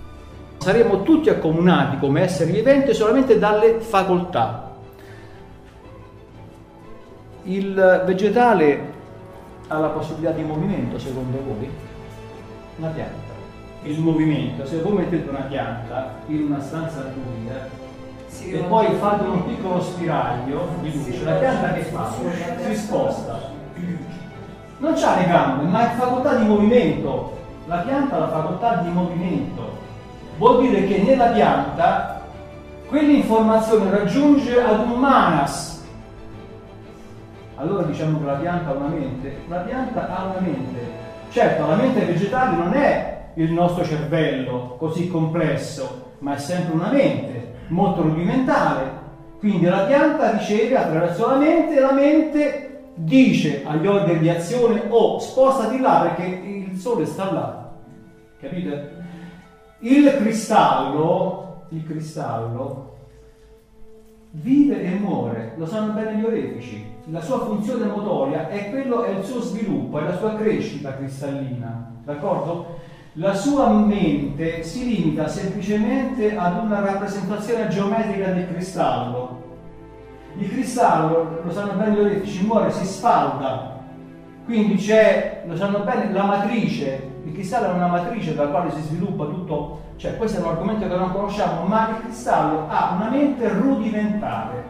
saremo 0.58 1.04
tutti 1.04 1.30
accomunati 1.30 1.98
come 1.98 2.22
esseri 2.22 2.52
viventi 2.52 2.94
solamente 2.94 3.38
dalle 3.38 3.80
facoltà. 3.80 4.71
Il 7.44 8.04
vegetale 8.06 8.94
ha 9.68 9.78
la 9.80 9.88
possibilità 9.88 10.32
di 10.32 10.44
movimento, 10.44 11.00
secondo 11.00 11.40
voi? 11.44 11.70
Una 12.78 12.90
pianta. 12.90 13.32
Il 13.84 14.00
movimento, 14.00 14.66
se 14.66 14.80
voi 14.82 14.94
mettete 14.94 15.28
una 15.28 15.46
pianta 15.50 16.12
in 16.28 16.44
una 16.44 16.62
stanza 16.62 17.12
buia, 17.14 17.68
e 18.44 18.58
poi 18.60 18.96
fate 19.00 19.24
un 19.24 19.46
piccolo 19.46 19.82
spiraglio 19.82 20.68
di 20.82 20.94
luce, 20.96 21.24
la 21.24 21.34
pianta 21.34 21.74
che 21.74 21.82
fa? 21.82 22.12
Si 22.64 22.76
sposta. 22.76 23.40
Non 24.78 24.94
ha 24.94 25.16
le 25.18 25.26
gambe, 25.26 25.64
ma 25.64 25.80
ha 25.80 25.90
facoltà 25.92 26.36
di 26.36 26.46
movimento. 26.46 27.38
La 27.66 27.78
pianta 27.78 28.16
ha 28.16 28.20
la 28.20 28.30
facoltà 28.30 28.76
di 28.78 28.90
movimento. 28.90 29.80
Vuol 30.38 30.62
dire 30.62 30.86
che 30.86 31.02
nella 31.02 31.28
pianta 31.28 32.22
quell'informazione 32.88 33.90
raggiunge 33.90 34.62
ad 34.62 34.80
un 34.80 35.00
manas. 35.00 35.81
Allora 37.62 37.84
diciamo 37.84 38.18
che 38.18 38.26
la 38.26 38.38
pianta 38.38 38.72
ha 38.72 38.74
una 38.74 38.88
mente. 38.88 39.38
La 39.48 39.58
pianta 39.58 40.10
ha 40.10 40.26
una 40.26 40.40
mente. 40.40 40.80
Certo, 41.30 41.68
la 41.68 41.76
mente 41.76 42.06
vegetale 42.06 42.56
non 42.56 42.74
è 42.74 43.26
il 43.36 43.52
nostro 43.54 43.84
cervello 43.84 44.78
così 44.80 45.08
complesso, 45.08 46.14
ma 46.20 46.34
è 46.34 46.40
sempre 46.40 46.74
una 46.74 46.90
mente 46.90 47.54
molto 47.68 48.02
rudimentale. 48.02 49.00
Quindi 49.38 49.66
la 49.66 49.82
pianta 49.82 50.32
riceve 50.32 50.76
attraverso 50.76 51.28
la 51.28 51.36
mente 51.36 51.78
e 51.78 51.80
la 51.80 51.92
mente 51.92 52.82
dice 52.96 53.64
agli 53.64 53.86
organi 53.86 54.20
di 54.20 54.30
azione 54.30 54.84
oh 54.90 55.20
spostati 55.20 55.80
là 55.80 56.00
perché 56.02 56.24
il 56.26 56.76
sole 56.78 57.06
sta 57.06 57.32
là. 57.32 57.72
Capite? 58.40 58.96
Il 59.82 60.16
cristallo, 60.18 61.66
il 61.70 61.86
cristallo 61.86 62.91
vive 64.32 64.82
e 64.82 64.92
muore, 64.92 65.54
lo 65.58 65.66
sanno 65.66 65.94
bene 65.94 66.18
gli 66.18 66.24
orefici. 66.24 66.90
La 67.06 67.22
sua 67.22 67.40
funzione 67.40 67.86
motoria 67.86 68.48
è 68.48 68.70
quello, 68.70 69.04
è 69.04 69.10
il 69.10 69.24
suo 69.24 69.42
sviluppo, 69.42 70.00
è 70.00 70.04
la 70.04 70.18
sua 70.18 70.36
crescita 70.36 70.96
cristallina, 70.96 71.92
d'accordo? 72.06 72.80
La 73.16 73.34
sua 73.34 73.70
mente 73.70 74.64
si 74.64 74.86
limita 74.86 75.28
semplicemente 75.28 76.38
ad 76.38 76.64
una 76.64 76.80
rappresentazione 76.80 77.68
geometrica 77.68 78.30
del 78.32 78.48
cristallo. 78.48 79.40
Il 80.38 80.50
cristallo, 80.50 81.42
lo 81.44 81.52
sanno 81.52 81.74
bene 81.74 81.96
gli 81.96 82.00
orefici, 82.00 82.46
muore, 82.46 82.72
si 82.72 82.86
sfalda. 82.86 83.80
Quindi 84.46 84.76
c'è, 84.76 85.44
lo 85.46 85.58
sanno 85.58 85.80
bene, 85.80 86.14
la 86.14 86.24
matrice. 86.24 87.10
Il 87.26 87.34
cristallo 87.34 87.72
è 87.72 87.74
una 87.74 87.88
matrice 87.88 88.34
dalla 88.34 88.50
quale 88.50 88.72
si 88.72 88.82
sviluppa 88.82 89.26
tutto, 89.26 89.82
cioè 90.02 90.18
questo 90.18 90.40
è 90.40 90.42
un 90.42 90.48
argomento 90.48 90.88
che 90.88 90.96
non 90.96 91.12
conosciamo, 91.12 91.68
ma 91.68 91.90
il 91.90 92.04
cristallo 92.06 92.66
ha 92.70 92.94
una 92.96 93.12
mente 93.12 93.48
rudimentale, 93.50 94.64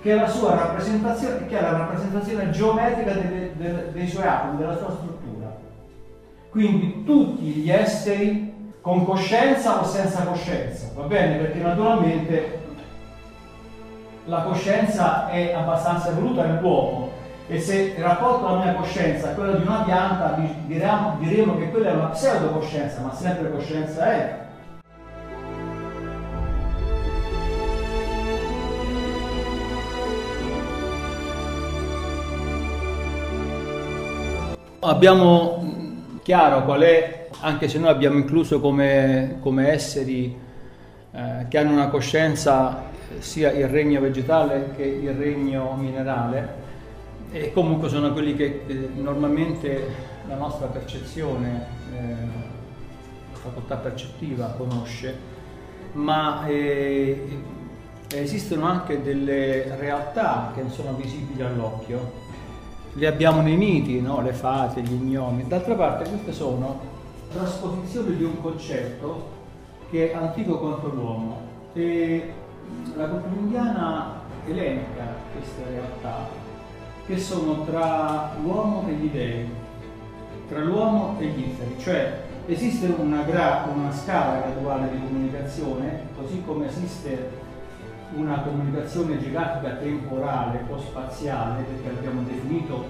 che 0.00 0.12
è 0.12 0.14
la 0.14 0.26
sua 0.26 0.54
rappresentazione, 0.54 1.46
che 1.46 1.58
è 1.58 1.60
la 1.60 1.76
rappresentazione 1.76 2.48
geometrica 2.48 3.12
delle, 3.12 3.50
delle, 3.56 3.92
dei 3.92 4.08
suoi 4.08 4.26
atomi, 4.26 4.56
della 4.56 4.78
sua 4.78 4.92
struttura. 4.92 5.54
Quindi 6.48 7.04
tutti 7.04 7.42
gli 7.42 7.70
esseri 7.70 8.72
con 8.80 9.04
coscienza 9.04 9.78
o 9.78 9.84
senza 9.84 10.22
coscienza, 10.22 10.86
va 10.94 11.02
bene? 11.02 11.36
Perché 11.36 11.58
naturalmente 11.58 12.60
la 14.24 14.40
coscienza 14.40 15.28
è 15.28 15.52
abbastanza 15.52 16.08
evoluta 16.08 16.46
nell'uomo 16.46 17.10
e 17.46 17.60
se 17.60 17.94
il 17.94 18.02
rapporto 18.02 18.46
della 18.46 18.64
mia 18.64 18.74
coscienza 18.74 19.32
è 19.32 19.34
quello 19.34 19.52
di 19.52 19.66
una 19.66 19.82
pianta, 19.82 20.34
diremo, 20.64 21.16
diremo 21.18 21.58
che 21.58 21.68
quella 21.68 21.90
è 21.90 21.94
una 21.94 22.06
pseudo 22.06 22.52
coscienza, 22.52 23.02
ma 23.02 23.12
sempre 23.12 23.50
coscienza 23.50 24.10
è. 24.10 24.46
Abbiamo 34.80 36.20
chiaro 36.22 36.64
qual 36.64 36.82
è, 36.82 37.26
anche 37.40 37.66
se 37.66 37.80
noi 37.80 37.88
abbiamo 37.88 38.16
incluso 38.16 38.60
come, 38.60 39.38
come 39.40 39.72
esseri 39.72 40.38
eh, 41.10 41.46
che 41.48 41.58
hanno 41.58 41.72
una 41.72 41.88
coscienza 41.88 42.84
sia 43.18 43.50
il 43.50 43.66
regno 43.66 44.00
vegetale 44.00 44.74
che 44.76 44.84
il 44.84 45.10
regno 45.14 45.74
minerale, 45.74 46.66
e 47.32 47.52
comunque 47.52 47.88
sono 47.88 48.12
quelli 48.12 48.36
che 48.36 48.62
eh, 48.68 48.88
normalmente 48.94 49.84
la 50.28 50.36
nostra 50.36 50.68
percezione, 50.68 51.66
eh, 51.92 52.14
facoltà 53.32 53.74
percettiva 53.78 54.54
conosce, 54.56 55.18
ma 55.94 56.46
eh, 56.46 57.26
esistono 58.14 58.66
anche 58.66 59.02
delle 59.02 59.74
realtà 59.76 60.52
che 60.54 60.62
sono 60.68 60.92
visibili 60.92 61.42
all'occhio 61.42 62.26
le 62.98 63.06
abbiamo 63.06 63.40
nei 63.40 63.56
miti, 63.56 64.00
no? 64.00 64.20
le 64.20 64.32
fate, 64.32 64.82
gli 64.82 64.94
gnomi. 64.94 65.46
D'altra 65.46 65.74
parte 65.74 66.08
queste 66.08 66.32
sono 66.32 66.80
trasposizioni 67.32 68.16
di 68.16 68.24
un 68.24 68.40
concetto 68.40 69.36
che 69.90 70.10
è 70.10 70.14
antico 70.14 70.58
contro 70.58 70.88
l'uomo 70.88 71.40
e 71.74 72.32
la 72.96 73.06
cultura 73.06 73.40
indiana 73.40 74.20
elenca 74.46 75.14
queste 75.32 75.62
realtà 75.70 76.28
che 77.06 77.16
sono 77.18 77.64
tra 77.64 78.34
l'uomo 78.42 78.86
e 78.88 78.92
gli 78.92 79.10
dei. 79.10 79.48
tra 80.48 80.58
l'uomo 80.58 81.16
e 81.20 81.26
gli 81.26 81.44
inferi, 81.44 81.76
cioè 81.78 82.22
esiste 82.46 82.94
una, 82.98 83.22
una 83.72 83.92
scala 83.92 84.40
graduale 84.40 84.90
di 84.90 84.98
comunicazione, 85.06 86.08
così 86.16 86.42
come 86.44 86.66
esiste 86.66 87.46
una 88.14 88.40
comunicazione 88.40 89.18
gerarchica 89.20 89.74
temporale 89.74 90.64
o 90.68 90.78
spaziale, 90.78 91.64
perché 91.64 91.94
l'abbiamo 91.94 92.22
definito, 92.22 92.86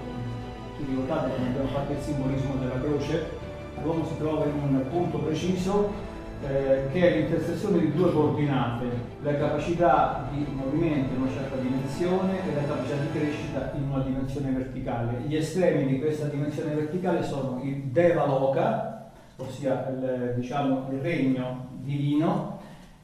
vi 0.77 0.85
ricordate 0.87 1.29
quando 1.29 1.49
abbiamo 1.49 1.67
fatto 1.69 1.91
il 1.91 1.99
simbolismo 1.99 2.55
della 2.55 2.79
croce, 2.79 3.29
l'uomo 3.83 4.05
si 4.05 4.17
trova 4.17 4.45
in 4.45 4.53
un 4.53 4.85
punto 4.89 5.17
preciso 5.19 5.91
eh, 6.47 6.87
che 6.91 7.01
è 7.01 7.17
l'intersezione 7.17 7.79
di 7.79 7.91
due 7.91 8.13
coordinate, 8.13 8.85
la 9.21 9.35
capacità 9.35 10.29
di 10.31 10.45
movimento 10.53 11.13
in 11.13 11.21
una 11.21 11.31
certa 11.31 11.57
dimensione 11.57 12.37
e 12.45 12.55
la 12.55 12.65
capacità 12.65 12.95
di 12.95 13.19
crescita 13.19 13.71
in 13.75 13.89
una 13.89 14.03
dimensione 14.03 14.51
verticale. 14.51 15.21
Gli 15.25 15.35
estremi 15.35 15.85
di 15.85 15.99
questa 15.99 16.27
dimensione 16.27 16.73
verticale 16.75 17.23
sono 17.23 17.59
il 17.61 17.83
Deva 17.83 18.25
Loka, 18.25 19.09
ossia 19.35 19.89
il, 19.89 20.33
diciamo, 20.37 20.87
il 20.91 20.99
regno 20.99 21.67
divino, 21.81 22.58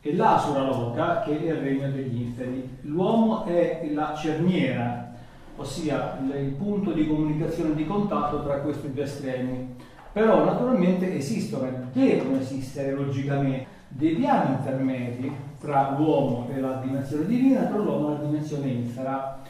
e 0.06 0.16
l'Asura 0.16 0.66
Loka, 0.66 1.22
che 1.22 1.32
è 1.32 1.52
il 1.52 1.56
regno 1.56 1.90
degli 1.90 2.22
inferi. 2.22 2.78
L'uomo 2.82 3.46
è 3.46 3.90
la 3.92 4.14
cerniera, 4.16 5.12
ossia 5.56 6.20
il 6.22 6.52
punto 6.52 6.92
di 6.92 7.08
comunicazione 7.08 7.74
di 7.74 7.88
contatto 7.88 8.44
tra 8.44 8.60
questi 8.60 8.94
due 8.94 9.04
estremi 9.04 9.74
però 10.16 10.46
naturalmente 10.46 11.14
esistono, 11.14 11.68
devono 11.92 12.40
esistere 12.40 12.94
logicamente 12.94 13.66
dei 13.90 14.16
piani 14.16 14.54
intermedi 14.54 15.30
tra 15.60 15.94
l'uomo 15.98 16.48
e 16.56 16.62
la 16.62 16.80
dimensione 16.82 17.26
divina, 17.26 17.64
tra 17.64 17.76
l'uomo 17.76 18.08
e 18.08 18.12
la 18.14 18.24
dimensione 18.24 18.68
infera. 18.68 19.42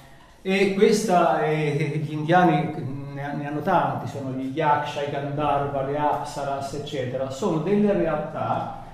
E 0.42 0.74
questa, 0.74 1.44
eh, 1.44 2.02
gli 2.04 2.14
indiani 2.14 2.74
ne, 3.14 3.48
hanno 3.48 3.62
tanti, 3.62 4.08
sono 4.08 4.32
gli 4.32 4.56
Yaksha, 4.56 5.04
i 5.04 5.12
Gandharva, 5.12 5.84
le 5.84 6.00
Apsaras, 6.00 6.74
eccetera. 6.74 7.30
Sono 7.30 7.60
delle 7.60 7.94
realtà 7.94 8.85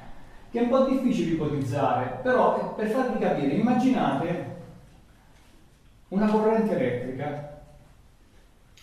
che 0.52 0.60
è 0.60 0.62
un 0.64 0.70
po' 0.70 0.84
difficile 0.84 1.32
ipotizzare, 1.32 2.20
però 2.22 2.76
per 2.76 2.88
farvi 2.88 3.20
capire, 3.20 3.54
immaginate 3.54 4.50
una 6.10 6.28
corrente 6.28 6.76
elettrica 6.76 7.52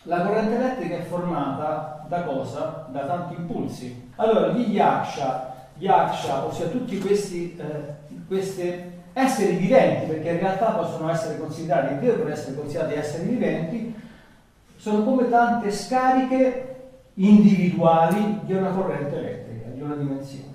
la 0.08 0.22
corrente 0.22 0.54
elettrica 0.56 0.96
è 0.96 1.02
formata 1.02 2.06
da 2.08 2.22
cosa? 2.22 2.86
Da 2.90 3.00
tanti 3.00 3.34
impulsi. 3.34 4.10
Allora, 4.16 4.48
gli 4.48 4.72
yaksha, 4.72 5.54
yaksha 5.76 6.46
ossia 6.46 6.68
tutti 6.68 6.98
questi 6.98 7.58
eh, 7.58 8.92
esseri 9.12 9.56
viventi, 9.56 10.06
perché 10.06 10.30
in 10.30 10.38
realtà 10.38 10.70
possono 10.70 11.10
essere 11.10 11.38
considerati, 11.38 11.98
devono 11.98 12.30
essere 12.30 12.56
considerati 12.56 12.94
esseri 12.94 13.28
viventi, 13.28 13.94
sono 14.76 15.02
come 15.02 15.28
tante 15.28 15.70
scariche 15.70 16.76
individuali 17.14 18.40
di 18.44 18.54
una 18.54 18.70
corrente 18.70 19.14
elettrica, 19.14 19.68
di 19.74 19.82
una 19.82 19.94
dimensione. 19.94 20.47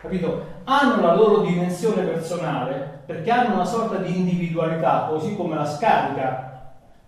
Capito? 0.00 0.44
Hanno 0.64 1.02
la 1.02 1.14
loro 1.14 1.40
dimensione 1.40 2.02
personale 2.02 3.02
perché 3.04 3.30
hanno 3.30 3.54
una 3.54 3.64
sorta 3.64 3.96
di 3.96 4.16
individualità, 4.16 5.06
così 5.08 5.36
come 5.36 5.56
la 5.56 5.66
scarica 5.66 6.50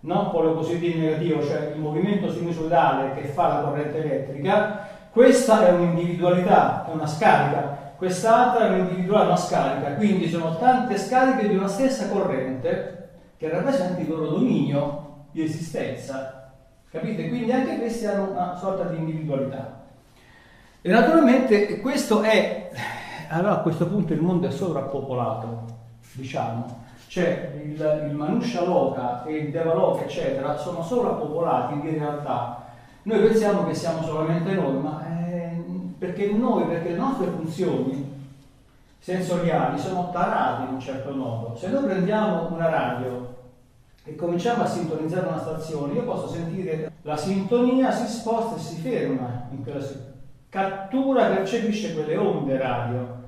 no? 0.03 0.29
polo 0.29 0.53
positivo 0.53 0.97
e 0.97 0.99
negativo, 0.99 1.43
cioè 1.43 1.71
il 1.73 1.79
movimento 1.79 2.31
sinusoidale 2.31 3.13
che 3.13 3.27
fa 3.27 3.47
la 3.47 3.61
corrente 3.61 4.03
elettrica, 4.03 4.87
questa 5.11 5.67
è 5.67 5.71
un'individualità, 5.71 6.85
è 6.87 6.91
una 6.91 7.07
scarica, 7.07 7.93
quest'altra 7.97 8.67
è 8.67 8.69
un'individuale, 8.71 9.25
una 9.27 9.35
scarica, 9.35 9.93
quindi 9.93 10.27
sono 10.27 10.57
tante 10.57 10.97
scariche 10.97 11.47
di 11.47 11.55
una 11.55 11.67
stessa 11.67 12.09
corrente 12.09 13.09
che 13.37 13.49
rappresenta 13.49 13.99
il 14.01 14.09
loro 14.09 14.27
dominio 14.27 15.25
di 15.31 15.43
esistenza, 15.43 16.51
capite? 16.89 17.29
Quindi 17.29 17.51
anche 17.51 17.77
questi 17.77 18.05
hanno 18.05 18.31
una 18.31 18.55
sorta 18.55 18.83
di 18.85 18.97
individualità. 18.97 19.81
E 20.85 20.91
naturalmente 20.91 21.79
questo 21.79 22.23
è, 22.23 22.69
allora 23.29 23.53
a 23.53 23.59
questo 23.59 23.87
punto 23.87 24.11
il 24.11 24.19
mondo 24.19 24.47
è 24.47 24.51
sovrappopolato, 24.51 25.63
diciamo, 26.11 26.83
cioè 27.07 27.53
il, 27.63 28.07
il 28.09 28.13
Manusha 28.13 28.65
Loka 28.65 29.23
e 29.23 29.33
il 29.33 29.51
Devaloka 29.51 30.03
eccetera 30.03 30.57
sono 30.57 30.83
sovrappopolati 30.83 31.75
in 31.75 31.97
realtà. 31.97 32.65
Noi 33.03 33.21
pensiamo 33.21 33.65
che 33.65 33.73
siamo 33.73 34.03
solamente 34.03 34.51
noi 34.55 34.77
ma 34.81 35.05
eh, 35.07 35.57
perché 35.97 36.29
noi 36.33 36.65
perché 36.65 36.89
le 36.89 36.97
nostre 36.97 37.27
funzioni 37.27 38.19
sensoriali 38.99 39.79
sono 39.79 40.09
tarate 40.11 40.67
in 40.67 40.73
un 40.73 40.81
certo 40.81 41.13
modo. 41.13 41.55
Se 41.55 41.69
noi 41.69 41.85
prendiamo 41.85 42.53
una 42.53 42.67
radio 42.67 43.35
e 44.03 44.17
cominciamo 44.17 44.63
a 44.63 44.67
sintonizzare 44.67 45.27
una 45.27 45.39
stazione 45.39 45.93
io 45.93 46.03
posso 46.03 46.27
sentire 46.27 46.91
la 47.03 47.15
sintonia 47.15 47.89
si 47.89 48.05
sposta 48.05 48.57
e 48.57 48.59
si 48.59 48.81
ferma 48.81 49.47
in 49.51 49.63
quella 49.63 49.79
cattura 50.53 51.29
percepisce 51.29 51.95
quelle 51.95 52.15
onde 52.15 52.57
radio 52.59 53.21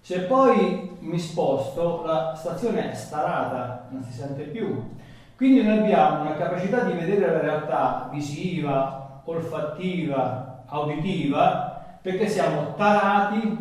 se 0.00 0.20
poi 0.20 0.96
mi 1.00 1.18
sposto, 1.18 2.02
la 2.06 2.32
stazione 2.34 2.92
è 2.92 2.94
starata, 2.94 3.88
non 3.90 4.02
si 4.02 4.12
sente 4.12 4.44
più. 4.44 4.96
Quindi 5.36 5.62
noi 5.62 5.80
abbiamo 5.80 6.22
una 6.22 6.36
capacità 6.36 6.84
di 6.84 6.92
vedere 6.92 7.30
la 7.32 7.40
realtà 7.40 8.08
visiva, 8.10 9.20
olfattiva, 9.24 10.62
auditiva, 10.66 11.98
perché 12.00 12.26
siamo 12.26 12.74
tarati 12.74 13.58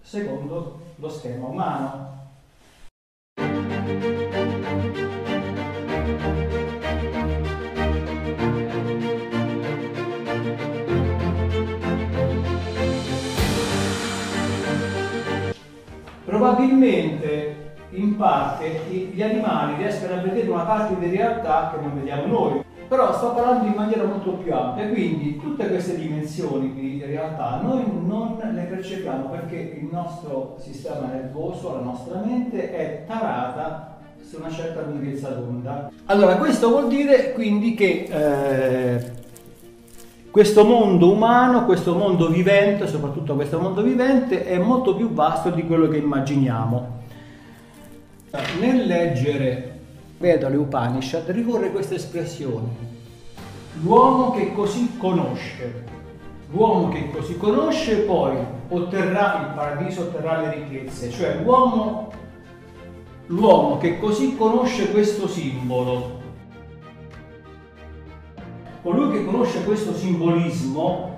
secondo 0.00 0.80
lo 0.96 1.08
schema 1.08 1.46
umano. 1.46 2.10
Probabilmente 16.52 17.70
in 17.92 18.14
parte 18.18 18.80
gli 18.90 19.22
animali 19.22 19.76
riescono 19.76 20.14
a 20.14 20.22
vedere 20.22 20.50
una 20.50 20.64
parte 20.64 20.98
di 20.98 21.16
realtà 21.16 21.72
che 21.72 21.80
non 21.80 21.94
vediamo 21.94 22.26
noi. 22.26 22.64
Però 22.88 23.10
sto 23.14 23.32
parlando 23.32 23.68
in 23.68 23.72
maniera 23.72 24.04
molto 24.04 24.32
più 24.32 24.54
ampia, 24.54 24.86
quindi 24.86 25.40
tutte 25.40 25.66
queste 25.66 25.96
dimensioni 25.96 26.74
di 26.74 27.02
realtà 27.06 27.60
noi 27.62 27.84
non 28.06 28.38
le 28.38 28.62
percepiamo 28.64 29.28
perché 29.28 29.78
il 29.80 29.88
nostro 29.90 30.58
sistema 30.60 31.06
nervoso, 31.06 31.72
la 31.72 31.80
nostra 31.80 32.20
mente 32.22 32.70
è 32.70 33.04
tarata 33.06 33.96
su 34.20 34.36
una 34.36 34.50
certa 34.50 34.82
lunghezza 34.82 35.30
d'onda. 35.30 35.90
Allora, 36.04 36.36
questo 36.36 36.68
vuol 36.68 36.88
dire 36.88 37.32
quindi 37.32 37.72
che 37.72 38.08
eh, 38.10 39.21
questo 40.32 40.64
mondo 40.64 41.12
umano, 41.12 41.66
questo 41.66 41.94
mondo 41.94 42.28
vivente, 42.30 42.86
soprattutto 42.86 43.34
questo 43.34 43.60
mondo 43.60 43.82
vivente, 43.82 44.46
è 44.46 44.56
molto 44.56 44.96
più 44.96 45.12
vasto 45.12 45.50
di 45.50 45.66
quello 45.66 45.88
che 45.88 45.98
immaginiamo. 45.98 47.00
Nel 48.58 48.86
leggere 48.86 49.80
Veda 50.16 50.48
le 50.48 50.56
Upanishad 50.56 51.28
ricorre 51.28 51.70
questa 51.70 51.96
espressione, 51.96 52.68
l'uomo 53.82 54.30
che 54.30 54.54
così 54.54 54.96
conosce, 54.96 55.84
l'uomo 56.50 56.88
che 56.88 57.10
così 57.10 57.36
conosce 57.36 57.96
poi 57.96 58.34
otterrà 58.68 59.38
il 59.38 59.54
paradiso, 59.54 60.00
otterrà 60.00 60.40
le 60.40 60.54
ricchezze, 60.54 61.10
cioè 61.10 61.40
l'uomo, 61.42 62.10
l'uomo 63.26 63.76
che 63.76 63.98
così 63.98 64.34
conosce 64.34 64.90
questo 64.92 65.28
simbolo, 65.28 66.21
colui 68.82 69.12
che 69.12 69.24
conosce 69.24 69.64
questo 69.64 69.94
simbolismo 69.94 71.16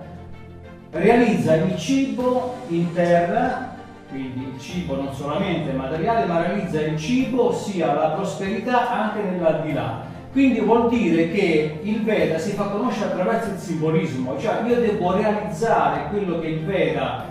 realizza 0.90 1.54
il 1.54 1.76
cibo 1.76 2.54
in 2.68 2.92
terra, 2.92 3.74
quindi 4.08 4.52
il 4.54 4.60
cibo 4.60 4.94
non 4.96 5.12
solamente 5.12 5.72
materiale, 5.72 6.26
ma 6.26 6.46
realizza 6.46 6.80
il 6.80 6.96
cibo, 6.98 7.48
ossia 7.48 7.92
la 7.94 8.08
prosperità 8.10 8.90
anche 8.90 9.22
nell'aldilà. 9.22 10.12
Quindi 10.30 10.60
vuol 10.60 10.88
dire 10.88 11.30
che 11.30 11.80
il 11.82 12.02
Veda 12.02 12.38
si 12.38 12.50
fa 12.50 12.64
conoscere 12.64 13.12
attraverso 13.12 13.50
il 13.50 13.58
simbolismo, 13.58 14.38
cioè 14.38 14.62
io 14.66 14.80
devo 14.80 15.14
realizzare 15.14 16.08
quello 16.10 16.40
che 16.40 16.48
il 16.48 16.64
Veda 16.64 17.24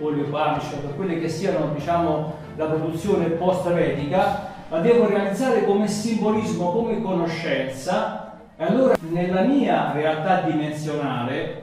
o 0.00 0.10
le 0.10 0.22
Upanishad, 0.22 0.94
quelle 0.94 1.18
che 1.18 1.28
siano 1.28 1.72
diciamo 1.74 2.34
la 2.56 2.66
produzione 2.66 3.26
post-vedica, 3.26 4.52
la 4.68 4.78
devo 4.80 5.08
realizzare 5.08 5.64
come 5.64 5.88
simbolismo, 5.88 6.70
come 6.70 7.02
conoscenza 7.02 8.23
e 8.56 8.64
allora 8.64 8.94
nella 9.10 9.42
mia 9.42 9.92
realtà 9.92 10.42
dimensionale 10.42 11.62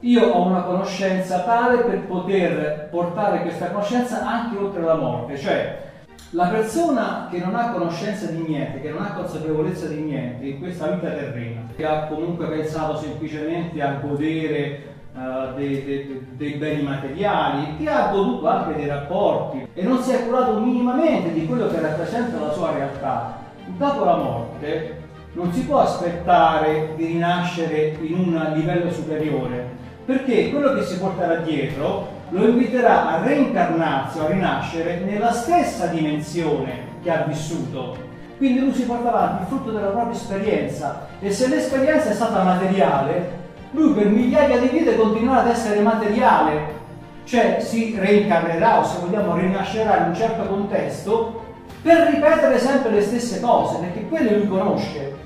io 0.00 0.22
ho 0.26 0.46
una 0.46 0.62
conoscenza 0.62 1.40
tale 1.40 1.78
per 1.78 2.00
poter 2.06 2.88
portare 2.90 3.40
questa 3.40 3.70
conoscenza 3.70 4.26
anche 4.26 4.56
oltre 4.58 4.82
la 4.82 4.96
morte, 4.96 5.38
cioè 5.38 5.82
la 6.30 6.48
persona 6.48 7.28
che 7.30 7.38
non 7.38 7.54
ha 7.54 7.70
conoscenza 7.70 8.26
di 8.26 8.42
niente, 8.42 8.80
che 8.80 8.90
non 8.90 9.02
ha 9.02 9.12
consapevolezza 9.12 9.86
di 9.86 10.02
niente 10.02 10.44
in 10.44 10.58
questa 10.58 10.88
vita 10.88 11.08
terrena, 11.08 11.62
che 11.74 11.86
ha 11.86 12.06
comunque 12.06 12.46
pensato 12.48 12.96
semplicemente 12.96 13.80
a 13.80 13.92
godere 13.92 14.82
uh, 15.14 15.54
dei, 15.54 15.84
dei, 15.84 16.26
dei, 16.32 16.52
beni 16.54 16.82
materiali, 16.82 17.76
che 17.78 17.88
ha 17.88 18.10
goduto 18.10 18.48
anche 18.48 18.74
dei 18.74 18.88
rapporti 18.88 19.68
e 19.72 19.82
non 19.84 20.02
si 20.02 20.10
è 20.10 20.26
curato 20.26 20.58
minimamente 20.58 21.32
di 21.32 21.46
quello 21.46 21.68
che 21.68 21.80
rappresenta 21.80 22.40
la 22.40 22.52
sua 22.52 22.72
realtà, 22.72 23.38
dopo 23.78 24.04
la 24.04 24.16
morte 24.16 25.03
non 25.34 25.52
si 25.52 25.64
può 25.64 25.80
aspettare 25.80 26.94
di 26.96 27.06
rinascere 27.06 27.96
in 28.00 28.18
un 28.18 28.52
livello 28.54 28.90
superiore, 28.90 29.68
perché 30.04 30.50
quello 30.50 30.74
che 30.74 30.82
si 30.82 30.98
porterà 30.98 31.36
dietro 31.36 32.22
lo 32.30 32.46
inviterà 32.46 33.08
a 33.08 33.22
reincarnarsi 33.22 34.18
o 34.18 34.24
a 34.24 34.28
rinascere 34.28 35.00
nella 35.00 35.32
stessa 35.32 35.86
dimensione 35.86 36.92
che 37.02 37.10
ha 37.10 37.24
vissuto. 37.26 37.96
Quindi 38.36 38.60
lui 38.60 38.74
si 38.74 38.84
porta 38.84 39.08
avanti 39.08 39.42
il 39.42 39.48
frutto 39.48 39.70
della 39.70 39.88
propria 39.88 40.14
esperienza 40.14 41.06
e 41.20 41.30
se 41.30 41.48
l'esperienza 41.48 42.10
è 42.10 42.14
stata 42.14 42.42
materiale, 42.42 43.42
lui 43.72 43.92
per 43.92 44.06
migliaia 44.06 44.58
di 44.58 44.68
vite 44.68 44.96
continuerà 44.96 45.40
ad 45.40 45.48
essere 45.48 45.80
materiale, 45.80 46.82
cioè 47.24 47.58
si 47.60 47.96
reincarnerà 47.98 48.78
o 48.78 48.84
se 48.84 48.98
vogliamo 49.00 49.36
rinascerà 49.36 49.98
in 49.98 50.08
un 50.08 50.14
certo 50.14 50.42
contesto 50.44 51.42
per 51.82 52.08
ripetere 52.08 52.58
sempre 52.58 52.92
le 52.92 53.02
stesse 53.02 53.40
cose, 53.40 53.78
perché 53.78 54.06
quelle 54.08 54.36
lui 54.36 54.48
conosce. 54.48 55.22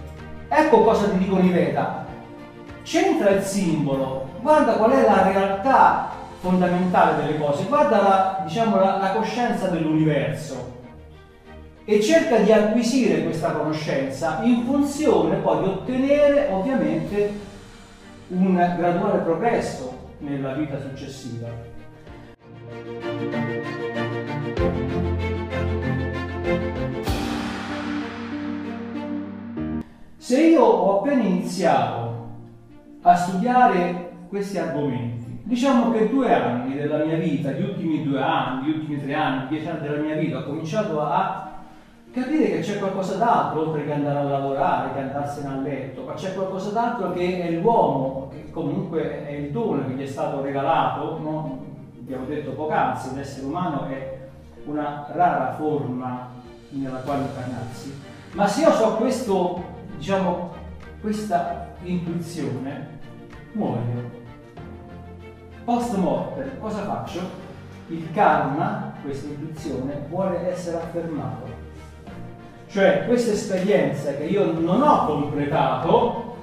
Ecco 0.49 0.83
cosa 0.83 1.09
ti 1.09 1.19
dicono 1.19 1.45
i 1.45 1.51
Veda. 1.51 2.07
C'entra 2.83 3.31
il 3.31 3.43
simbolo, 3.43 4.31
guarda 4.41 4.73
qual 4.75 4.93
è 4.93 5.05
la 5.05 5.31
realtà 5.31 6.11
fondamentale 6.41 7.23
delle 7.23 7.39
cose, 7.39 7.65
guarda 7.65 8.01
la, 8.01 8.43
diciamo, 8.47 8.77
la, 8.77 8.97
la 8.97 9.11
coscienza 9.11 9.69
dell'universo 9.69 10.77
e 11.85 12.01
cerca 12.01 12.39
di 12.39 12.53
acquisire 12.53 13.25
questa 13.25 13.53
conoscenza 13.53 14.41
in 14.43 14.65
funzione 14.65 15.37
poi 15.37 15.63
di 15.63 15.69
ottenere 15.69 16.49
ovviamente 16.51 17.33
un 18.29 18.55
graduale 18.55 19.19
progresso 19.21 19.97
nella 20.19 20.53
vita 20.53 20.79
successiva. 20.81 21.49
Se 30.29 30.39
io 30.39 30.63
ho 30.63 30.99
appena 30.99 31.23
iniziato 31.23 32.27
a 33.01 33.17
studiare 33.17 34.11
questi 34.29 34.59
argomenti, 34.59 35.41
diciamo 35.43 35.91
che 35.91 36.11
due 36.11 36.31
anni 36.35 36.75
della 36.75 37.03
mia 37.03 37.17
vita, 37.17 37.51
gli 37.53 37.63
ultimi 37.63 38.05
due 38.05 38.21
anni, 38.21 38.67
gli 38.67 38.77
ultimi 38.77 39.01
tre 39.01 39.15
anni, 39.15 39.49
dieci 39.49 39.67
anni 39.67 39.89
della 39.89 40.03
mia 40.03 40.17
vita, 40.17 40.41
ho 40.41 40.45
cominciato 40.45 41.01
a 41.01 41.51
capire 42.13 42.51
che 42.51 42.61
c'è 42.61 42.79
qualcosa 42.79 43.17
d'altro 43.17 43.69
oltre 43.69 43.87
che 43.87 43.93
andare 43.95 44.19
a 44.19 44.23
lavorare, 44.25 44.93
che 44.93 45.01
andarsene 45.01 45.49
a 45.49 45.61
letto, 45.63 46.03
ma 46.03 46.13
c'è 46.13 46.35
qualcosa 46.35 46.73
d'altro 46.73 47.11
che 47.13 47.49
è 47.49 47.51
l'uomo, 47.53 48.29
che 48.31 48.51
comunque 48.51 49.27
è 49.27 49.31
il 49.31 49.51
dono 49.51 49.87
che 49.87 49.95
gli 49.95 50.03
è 50.03 50.07
stato 50.07 50.43
regalato, 50.43 51.19
no? 51.21 51.59
abbiamo 52.01 52.27
detto 52.27 52.51
poc'anzi, 52.51 53.15
l'essere 53.15 53.47
umano 53.47 53.87
è 53.87 54.29
una 54.67 55.07
rara 55.11 55.55
forma 55.55 56.29
nella 56.69 56.99
quale 56.99 57.23
incarnarsi, 57.23 57.99
ma 58.33 58.47
se 58.47 58.61
io 58.61 58.69
ho 58.69 58.97
questo, 58.97 59.77
diciamo, 59.99 60.55
questa 61.01 61.75
intuizione, 61.83 62.99
muoio. 63.53 64.17
Post 65.65 65.95
mortem, 65.97 66.59
cosa 66.59 66.85
faccio? 66.85 67.21
Il 67.89 68.11
karma, 68.13 68.95
questa 69.03 69.29
intuizione, 69.29 70.07
vuole 70.09 70.51
essere 70.51 70.79
affermato 70.79 71.67
cioè 72.71 73.05
questa 73.07 73.33
esperienza 73.33 74.13
che 74.15 74.25
io 74.25 74.53
non 74.53 74.83
ho 74.83 75.07
completato, 75.07 76.37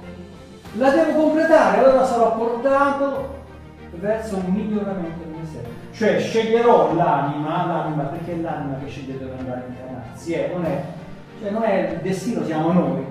la 0.76 0.90
devo 0.90 1.22
completare, 1.22 1.78
allora 1.78 2.04
sarò 2.04 2.36
portato 2.36 3.44
verso 3.92 4.36
un 4.36 4.52
miglioramento 4.52 5.24
di 5.24 5.38
me 5.38 5.46
stesso. 5.46 5.68
Cioè 5.92 6.18
sceglierò 6.18 6.94
l'anima, 6.94 7.66
l'anima 7.66 8.02
perché 8.04 8.32
è 8.32 8.40
l'anima 8.40 8.76
che 8.82 8.90
sceglie 8.90 9.18
dove 9.18 9.34
andare 9.38 9.60
a 9.60 9.68
incarnarsi, 9.68 10.32
eh, 10.32 10.50
non, 10.52 10.64
è, 10.64 10.82
cioè 11.40 11.50
non 11.50 11.62
è 11.62 11.90
il 11.92 12.00
destino, 12.00 12.44
siamo 12.44 12.72
noi. 12.72 13.06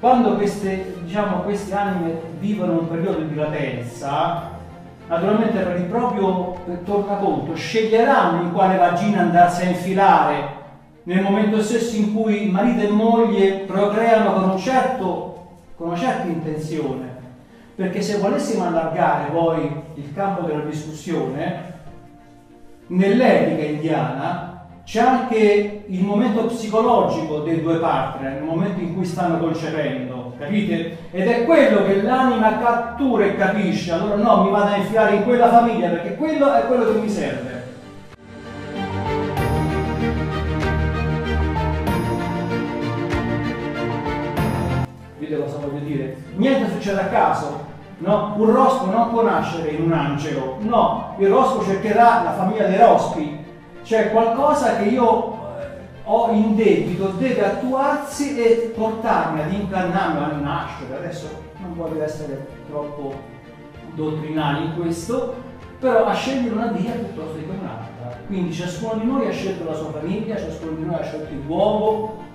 Quando 0.00 0.36
queste, 0.36 0.94
diciamo, 1.02 1.40
queste 1.40 1.74
anime 1.74 2.20
vivono 2.38 2.78
un 2.78 2.88
periodo 2.88 3.18
di 3.22 3.34
latenza, 3.34 4.50
naturalmente 5.08 5.58
per 5.58 5.76
il 5.76 5.86
proprio 5.86 6.56
tornaconto 6.84 7.56
sceglieranno 7.56 8.42
in 8.42 8.52
quale 8.52 8.76
vagina 8.76 9.22
andarsi 9.22 9.62
a 9.62 9.70
infilare. 9.70 10.56
Nel 11.02 11.22
momento 11.22 11.60
stesso 11.60 11.96
in 11.96 12.14
cui 12.14 12.48
marito 12.48 12.86
e 12.86 12.90
moglie 12.90 13.64
procreano 13.66 14.34
con, 14.34 14.50
un 14.50 14.58
certo, 14.58 15.46
con 15.74 15.88
una 15.88 15.96
certa 15.96 16.28
intenzione, 16.28 17.16
perché 17.74 18.00
se 18.00 18.18
volessimo 18.18 18.66
allargare 18.66 19.30
poi 19.30 19.82
il 19.94 20.14
campo 20.14 20.42
della 20.42 20.64
discussione, 20.64 21.72
nell'etica 22.86 23.64
indiana 23.64 24.57
c'è 24.88 25.00
anche 25.00 25.82
il 25.86 26.02
momento 26.02 26.46
psicologico 26.46 27.40
dei 27.40 27.60
due 27.60 27.76
partner, 27.76 28.32
nel 28.32 28.42
momento 28.42 28.80
in 28.80 28.94
cui 28.94 29.04
stanno 29.04 29.36
concependo, 29.36 30.32
capite? 30.38 30.96
Ed 31.10 31.28
è 31.28 31.44
quello 31.44 31.84
che 31.84 32.00
l'anima 32.00 32.56
cattura 32.56 33.26
e 33.26 33.36
capisce, 33.36 33.92
allora 33.92 34.14
no, 34.14 34.44
mi 34.44 34.50
vado 34.50 34.72
a 34.72 34.76
infilare 34.76 35.16
in 35.16 35.24
quella 35.24 35.50
famiglia 35.50 35.90
perché 35.90 36.14
quello 36.14 36.54
è 36.54 36.66
quello 36.66 36.90
che 36.90 37.00
mi 37.00 37.08
serve. 37.10 37.66
capite 45.18 45.38
cosa 45.38 45.58
voglio 45.58 45.84
dire? 45.84 46.16
Niente 46.36 46.70
succede 46.72 47.00
a 47.00 47.08
caso, 47.08 47.60
no? 47.98 48.32
Un 48.38 48.50
rospo 48.54 48.86
non 48.86 49.10
può 49.10 49.22
nascere 49.22 49.68
in 49.68 49.82
un 49.82 49.92
angelo, 49.92 50.56
no, 50.60 51.14
il 51.18 51.28
rospo 51.28 51.62
cercherà 51.62 52.22
la 52.22 52.32
famiglia 52.32 52.66
dei 52.68 52.78
rospi, 52.78 53.44
cioè 53.88 54.10
qualcosa 54.10 54.76
che 54.76 54.84
io 54.84 55.32
eh, 55.32 55.66
ho 56.04 56.30
in 56.32 56.54
debito 56.56 57.06
deve 57.16 57.42
attuarsi 57.42 58.36
e 58.38 58.74
portarmi 58.76 59.40
ad 59.40 59.50
incannarmi 59.50 60.24
a 60.24 60.36
nascere. 60.36 60.96
Adesso 60.98 61.26
non 61.62 61.74
voglio 61.74 62.02
essere 62.02 62.46
troppo 62.68 63.14
dottrinali 63.94 64.66
in 64.66 64.74
questo, 64.76 65.36
però 65.80 66.04
a 66.04 66.12
scegliere 66.12 66.54
una 66.54 66.66
via 66.66 66.90
piuttosto 66.90 67.38
che 67.38 67.46
un'altra. 67.48 68.18
Quindi 68.26 68.52
ciascuno 68.52 69.00
di 69.00 69.06
noi 69.06 69.26
ha 69.26 69.32
scelto 69.32 69.64
la 69.64 69.74
sua 69.74 69.90
famiglia, 69.90 70.36
ciascuno 70.36 70.72
di 70.72 70.84
noi 70.84 70.94
ha 70.94 71.04
scelto 71.04 71.32
il 71.32 71.42
luogo, 71.46 72.26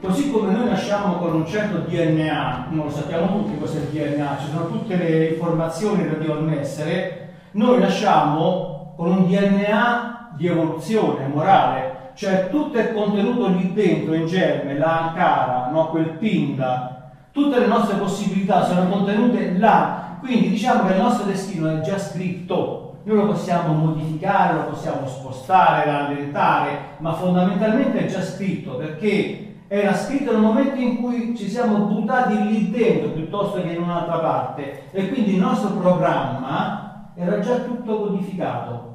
Così 0.00 0.30
come 0.30 0.50
noi 0.50 0.64
nasciamo 0.64 1.16
con 1.16 1.34
un 1.34 1.46
certo 1.46 1.80
DNA, 1.80 2.68
non 2.70 2.86
lo 2.86 2.90
sappiamo 2.90 3.26
tutti 3.36 3.58
cos'è 3.58 3.80
il 3.80 3.88
DNA, 3.88 4.38
ci 4.40 4.50
sono 4.50 4.68
tutte 4.68 4.96
le 4.96 5.26
informazioni 5.26 6.04
relative 6.04 6.32
al 6.32 6.52
essere, 6.54 7.34
noi 7.50 7.80
nasciamo 7.80 8.94
con 8.96 9.10
un 9.10 9.28
DNA 9.28 10.19
di 10.36 10.46
evoluzione 10.46 11.26
morale, 11.26 12.10
cioè 12.14 12.48
tutto 12.50 12.78
è 12.78 12.92
contenuto 12.92 13.48
lì 13.48 13.72
dentro 13.72 14.14
in 14.14 14.26
germe, 14.26 14.76
la 14.76 15.08
ankara, 15.08 15.70
no? 15.70 15.88
quel 15.88 16.10
pinda, 16.18 17.10
tutte 17.32 17.58
le 17.58 17.66
nostre 17.66 17.96
possibilità 17.96 18.64
sono 18.64 18.88
contenute 18.88 19.56
là, 19.58 20.16
quindi 20.20 20.50
diciamo 20.50 20.86
che 20.86 20.94
il 20.94 21.00
nostro 21.00 21.26
destino 21.26 21.68
è 21.70 21.80
già 21.80 21.98
scritto, 21.98 22.98
noi 23.04 23.16
lo 23.16 23.26
possiamo 23.26 23.72
modificare, 23.72 24.54
lo 24.54 24.64
possiamo 24.64 25.06
spostare, 25.06 25.86
rallentare, 25.86 26.78
ma 26.98 27.14
fondamentalmente 27.14 27.98
è 27.98 28.06
già 28.06 28.22
scritto 28.22 28.76
perché 28.76 29.50
era 29.68 29.94
scritto 29.94 30.32
nel 30.32 30.40
momento 30.40 30.80
in 30.80 31.00
cui 31.00 31.36
ci 31.36 31.48
siamo 31.48 31.78
buttati 31.86 32.42
lì 32.42 32.70
dentro 32.70 33.10
piuttosto 33.10 33.62
che 33.62 33.68
in 33.68 33.82
un'altra 33.82 34.18
parte 34.18 34.90
e 34.90 35.08
quindi 35.08 35.34
il 35.34 35.40
nostro 35.40 35.70
programma 35.70 37.12
era 37.14 37.38
già 37.38 37.60
tutto 37.60 38.00
codificato. 38.00 38.89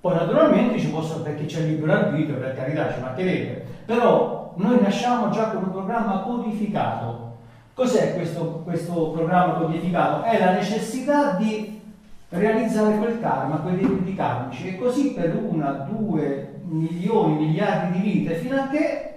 Poi 0.00 0.14
naturalmente 0.14 0.78
ci 0.78 0.90
posso, 0.90 1.22
perché 1.22 1.46
c'è 1.46 1.60
il 1.60 1.68
libero 1.68 1.92
arbitrio, 1.92 2.38
per 2.38 2.54
carità 2.54 2.92
ci 2.92 3.00
mancherebbe, 3.00 3.64
però 3.84 4.52
noi 4.56 4.80
nasciamo 4.80 5.30
già 5.30 5.50
con 5.50 5.64
un 5.64 5.70
programma 5.70 6.20
codificato. 6.20 7.36
Cos'è 7.74 8.14
questo, 8.14 8.62
questo 8.64 9.10
programma 9.10 9.54
codificato? 9.54 10.22
È 10.24 10.38
la 10.38 10.52
necessità 10.52 11.32
di 11.32 11.80
realizzare 12.30 12.98
quel 12.98 13.20
karma, 13.20 13.56
quei 13.56 13.76
debiti 13.76 14.14
karmici 14.14 14.68
e 14.68 14.78
così 14.78 15.12
per 15.12 15.36
una, 15.48 15.86
due 15.88 16.60
milioni, 16.64 17.46
miliardi 17.46 18.00
di 18.00 18.10
vite 18.10 18.34
fino 18.34 18.60
a 18.60 18.68
che 18.68 19.08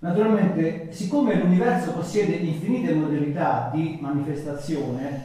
Naturalmente, 0.00 0.88
siccome 0.92 1.34
l'universo 1.34 1.92
possiede 1.92 2.36
infinite 2.36 2.94
modalità 2.94 3.68
di 3.70 3.98
manifestazione, 4.00 5.24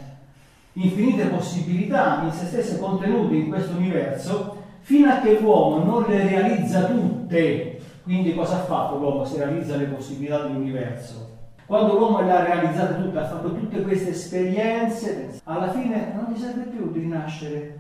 infinite 0.74 1.28
possibilità 1.28 2.24
in 2.24 2.32
se 2.34 2.46
stesse 2.46 2.80
contenute 2.80 3.36
in 3.36 3.48
questo 3.48 3.78
universo, 3.78 4.64
fino 4.86 5.12
a 5.12 5.20
che 5.20 5.40
l'uomo 5.40 5.84
non 5.84 6.06
le 6.08 6.28
realizza 6.28 6.84
tutte, 6.84 7.80
quindi 8.04 8.36
cosa 8.36 8.58
ha 8.58 8.66
fatto 8.66 9.00
l'uomo? 9.00 9.26
Si 9.26 9.36
realizza 9.36 9.78
le 9.78 9.86
possibilità 9.86 10.44
dell'universo. 10.44 11.38
Quando 11.66 11.98
l'uomo 11.98 12.22
le 12.22 12.32
ha 12.32 12.44
realizzate 12.44 13.02
tutte, 13.02 13.18
ha 13.18 13.26
fatto 13.26 13.52
tutte 13.56 13.82
queste 13.82 14.12
esperienze, 14.12 15.40
alla 15.46 15.72
fine 15.72 16.14
non 16.14 16.32
gli 16.32 16.38
serve 16.38 16.66
più 16.66 16.92
di 16.92 17.00
rinascere. 17.00 17.80